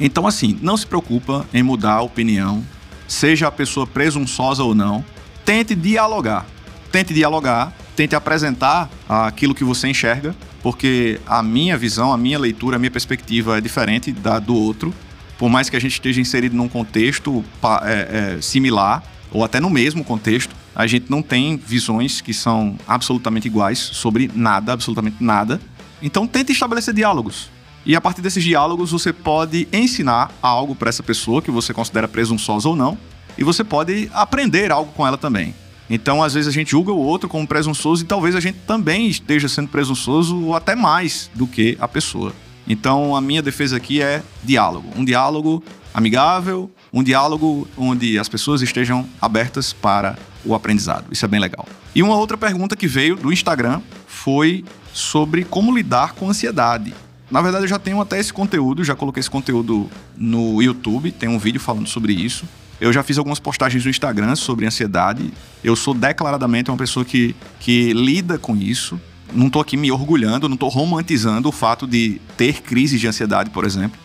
Então, 0.00 0.26
assim, 0.26 0.58
não 0.62 0.76
se 0.76 0.86
preocupa 0.86 1.46
em 1.52 1.62
mudar 1.62 1.94
a 1.94 2.02
opinião 2.02 2.64
seja 3.06 3.48
a 3.48 3.52
pessoa 3.52 3.86
presunçosa 3.86 4.62
ou 4.62 4.74
não, 4.74 5.04
tente 5.44 5.74
dialogar. 5.74 6.46
Tente 6.90 7.12
dialogar, 7.12 7.72
tente 7.96 8.14
apresentar 8.14 8.88
aquilo 9.08 9.54
que 9.54 9.64
você 9.64 9.88
enxerga, 9.88 10.34
porque 10.62 11.20
a 11.26 11.42
minha 11.42 11.76
visão, 11.76 12.12
a 12.12 12.16
minha 12.16 12.38
leitura, 12.38 12.76
a 12.76 12.78
minha 12.78 12.90
perspectiva 12.90 13.58
é 13.58 13.60
diferente 13.60 14.12
da 14.12 14.38
do 14.38 14.54
outro. 14.54 14.94
Por 15.36 15.48
mais 15.50 15.68
que 15.68 15.76
a 15.76 15.80
gente 15.80 15.92
esteja 15.92 16.20
inserido 16.20 16.56
num 16.56 16.68
contexto 16.68 17.44
é, 17.82 18.36
é, 18.36 18.40
similar, 18.40 19.02
ou 19.32 19.44
até 19.44 19.58
no 19.58 19.68
mesmo 19.68 20.04
contexto, 20.04 20.54
a 20.74 20.86
gente 20.86 21.10
não 21.10 21.20
tem 21.20 21.56
visões 21.56 22.20
que 22.20 22.32
são 22.32 22.78
absolutamente 22.86 23.48
iguais 23.48 23.78
sobre 23.78 24.30
nada, 24.34 24.72
absolutamente 24.72 25.16
nada. 25.20 25.60
Então 26.00 26.26
tente 26.26 26.52
estabelecer 26.52 26.94
diálogos. 26.94 27.50
E 27.84 27.94
a 27.94 28.00
partir 28.00 28.22
desses 28.22 28.42
diálogos 28.42 28.92
você 28.92 29.12
pode 29.12 29.68
ensinar 29.72 30.30
algo 30.40 30.74
para 30.74 30.88
essa 30.88 31.02
pessoa 31.02 31.42
que 31.42 31.50
você 31.50 31.74
considera 31.74 32.08
presunçosa 32.08 32.68
ou 32.68 32.76
não, 32.76 32.96
e 33.36 33.44
você 33.44 33.64
pode 33.64 34.10
aprender 34.12 34.70
algo 34.70 34.92
com 34.92 35.06
ela 35.06 35.18
também. 35.18 35.54
Então, 35.88 36.22
às 36.22 36.34
vezes 36.34 36.48
a 36.48 36.52
gente 36.52 36.70
julga 36.70 36.92
o 36.92 36.98
outro 36.98 37.28
como 37.28 37.46
presunçoso 37.46 38.04
e 38.04 38.06
talvez 38.06 38.34
a 38.34 38.40
gente 38.40 38.58
também 38.66 39.06
esteja 39.06 39.48
sendo 39.48 39.68
presunçoso 39.68 40.42
ou 40.42 40.56
até 40.56 40.74
mais 40.74 41.30
do 41.34 41.46
que 41.46 41.76
a 41.80 41.86
pessoa. 41.86 42.32
Então, 42.66 43.14
a 43.14 43.20
minha 43.20 43.42
defesa 43.42 43.76
aqui 43.76 44.00
é 44.00 44.22
diálogo, 44.42 44.88
um 44.96 45.04
diálogo 45.04 45.62
amigável, 45.92 46.70
um 46.92 47.02
diálogo 47.02 47.68
onde 47.76 48.18
as 48.18 48.28
pessoas 48.28 48.62
estejam 48.62 49.06
abertas 49.20 49.72
para 49.72 50.16
o 50.44 50.54
aprendizado. 50.54 51.06
Isso 51.10 51.24
é 51.24 51.28
bem 51.28 51.40
legal. 51.40 51.68
E 51.94 52.02
uma 52.02 52.16
outra 52.16 52.36
pergunta 52.36 52.74
que 52.74 52.88
veio 52.88 53.16
do 53.16 53.32
Instagram 53.32 53.80
foi 54.06 54.64
sobre 54.92 55.44
como 55.44 55.74
lidar 55.74 56.14
com 56.14 56.28
ansiedade. 56.28 56.94
Na 57.30 57.42
verdade, 57.42 57.64
eu 57.64 57.68
já 57.68 57.78
tenho 57.78 58.00
até 58.00 58.18
esse 58.18 58.32
conteúdo, 58.32 58.84
já 58.84 58.94
coloquei 58.94 59.20
esse 59.20 59.30
conteúdo 59.30 59.90
no 60.16 60.62
YouTube, 60.62 61.10
tem 61.12 61.28
um 61.28 61.38
vídeo 61.38 61.60
falando 61.60 61.88
sobre 61.88 62.12
isso. 62.12 62.46
Eu 62.80 62.92
já 62.92 63.02
fiz 63.02 63.18
algumas 63.18 63.38
postagens 63.38 63.84
no 63.84 63.90
Instagram 63.90 64.34
sobre 64.36 64.66
ansiedade. 64.66 65.32
Eu 65.62 65.76
sou 65.76 65.94
declaradamente 65.94 66.70
uma 66.70 66.76
pessoa 66.76 67.04
que, 67.04 67.34
que 67.60 67.92
lida 67.92 68.38
com 68.38 68.56
isso. 68.56 69.00
Não 69.32 69.46
estou 69.46 69.62
aqui 69.62 69.76
me 69.76 69.90
orgulhando, 69.90 70.48
não 70.48 70.54
estou 70.54 70.68
romantizando 70.68 71.48
o 71.48 71.52
fato 71.52 71.86
de 71.86 72.20
ter 72.36 72.62
crises 72.62 73.00
de 73.00 73.06
ansiedade, 73.06 73.50
por 73.50 73.64
exemplo. 73.64 73.98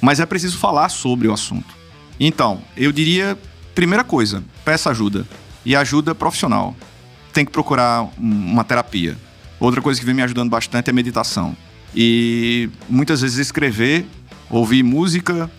Mas 0.00 0.20
é 0.20 0.26
preciso 0.26 0.58
falar 0.58 0.88
sobre 0.88 1.28
o 1.28 1.32
assunto. 1.32 1.74
Então, 2.18 2.60
eu 2.76 2.92
diria, 2.92 3.38
primeira 3.74 4.04
coisa, 4.04 4.42
peça 4.64 4.90
ajuda. 4.90 5.26
E 5.64 5.74
ajuda 5.74 6.14
profissional. 6.14 6.76
Tem 7.32 7.44
que 7.44 7.50
procurar 7.50 8.08
uma 8.18 8.64
terapia. 8.64 9.16
Outra 9.58 9.80
coisa 9.80 9.98
que 9.98 10.06
vem 10.06 10.14
me 10.14 10.22
ajudando 10.22 10.50
bastante 10.50 10.90
é 10.90 10.92
meditação. 10.92 11.56
E 11.94 12.68
muitas 12.88 13.22
vezes 13.22 13.38
escrever, 13.38 14.06
ouvir 14.50 14.82
música, 14.82 15.50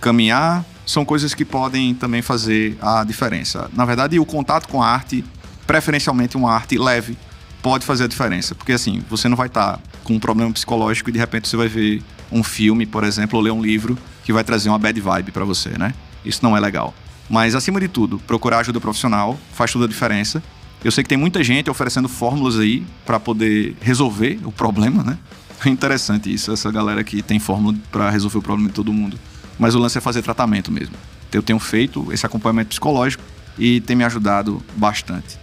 caminhar, 0.00 0.64
são 0.86 1.04
coisas 1.04 1.34
que 1.34 1.44
podem 1.44 1.92
também 1.94 2.22
fazer 2.22 2.78
a 2.80 3.02
diferença. 3.02 3.68
Na 3.74 3.84
verdade, 3.84 4.18
o 4.20 4.24
contato 4.24 4.68
com 4.68 4.80
a 4.80 4.88
arte, 4.88 5.24
preferencialmente 5.66 6.36
uma 6.36 6.52
arte 6.52 6.78
leve, 6.78 7.18
pode 7.60 7.84
fazer 7.84 8.04
a 8.04 8.06
diferença. 8.06 8.54
Porque 8.54 8.72
assim, 8.72 9.02
você 9.10 9.28
não 9.28 9.36
vai 9.36 9.48
estar 9.48 9.80
com 10.04 10.14
um 10.14 10.20
problema 10.20 10.52
psicológico 10.52 11.10
e 11.10 11.12
de 11.12 11.18
repente 11.18 11.48
você 11.48 11.56
vai 11.56 11.66
ver 11.66 12.00
um 12.30 12.42
filme, 12.42 12.86
por 12.86 13.02
exemplo, 13.02 13.36
ou 13.36 13.44
ler 13.44 13.50
um 13.50 13.60
livro 13.60 13.98
que 14.24 14.32
vai 14.32 14.44
trazer 14.44 14.68
uma 14.68 14.78
bad 14.78 14.98
vibe 15.00 15.32
para 15.32 15.44
você, 15.44 15.70
né? 15.70 15.92
Isso 16.24 16.40
não 16.42 16.56
é 16.56 16.60
legal. 16.60 16.94
Mas 17.28 17.56
acima 17.56 17.80
de 17.80 17.88
tudo, 17.88 18.20
procurar 18.20 18.58
ajuda 18.58 18.80
profissional 18.80 19.36
faz 19.52 19.72
toda 19.72 19.86
a 19.86 19.88
diferença. 19.88 20.40
Eu 20.84 20.92
sei 20.92 21.02
que 21.02 21.08
tem 21.08 21.18
muita 21.18 21.42
gente 21.42 21.68
oferecendo 21.68 22.08
fórmulas 22.08 22.58
aí 22.58 22.86
para 23.04 23.18
poder 23.18 23.76
resolver 23.80 24.38
o 24.44 24.52
problema, 24.52 25.02
né? 25.02 25.18
É 25.64 25.68
interessante 25.68 26.32
isso, 26.32 26.52
essa 26.52 26.70
galera 26.70 27.02
que 27.02 27.22
tem 27.22 27.38
fórmula 27.38 27.74
para 27.90 28.10
resolver 28.10 28.38
o 28.38 28.42
problema 28.42 28.68
de 28.68 28.74
todo 28.74 28.92
mundo. 28.92 29.18
Mas 29.58 29.74
o 29.74 29.78
lance 29.78 29.98
é 29.98 30.00
fazer 30.00 30.22
tratamento 30.22 30.70
mesmo. 30.70 30.94
Eu 31.32 31.42
tenho 31.42 31.58
feito 31.58 32.12
esse 32.12 32.24
acompanhamento 32.24 32.70
psicológico 32.70 33.22
e 33.58 33.80
tem 33.80 33.96
me 33.96 34.04
ajudado 34.04 34.62
bastante. 34.76 35.38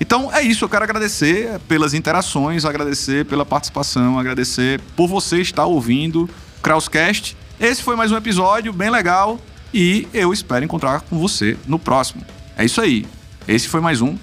Então 0.00 0.32
é 0.32 0.42
isso, 0.42 0.64
eu 0.64 0.68
quero 0.68 0.84
agradecer 0.84 1.58
pelas 1.60 1.94
interações, 1.94 2.64
agradecer 2.64 3.24
pela 3.24 3.46
participação, 3.46 4.18
agradecer 4.18 4.80
por 4.94 5.08
você 5.08 5.40
estar 5.40 5.64
ouvindo 5.64 6.28
Krauscast. 6.62 7.36
Esse 7.58 7.82
foi 7.82 7.96
mais 7.96 8.12
um 8.12 8.16
episódio 8.16 8.72
bem 8.72 8.90
legal 8.90 9.40
e 9.72 10.06
eu 10.12 10.32
espero 10.32 10.64
encontrar 10.64 11.00
com 11.00 11.18
você 11.18 11.56
no 11.66 11.78
próximo. 11.78 12.24
É 12.56 12.64
isso 12.64 12.80
aí. 12.80 13.06
Esse 13.48 13.68
foi 13.68 13.80
mais 13.80 14.02
um 14.02 14.16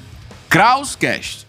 Krauscast. 0.49 1.47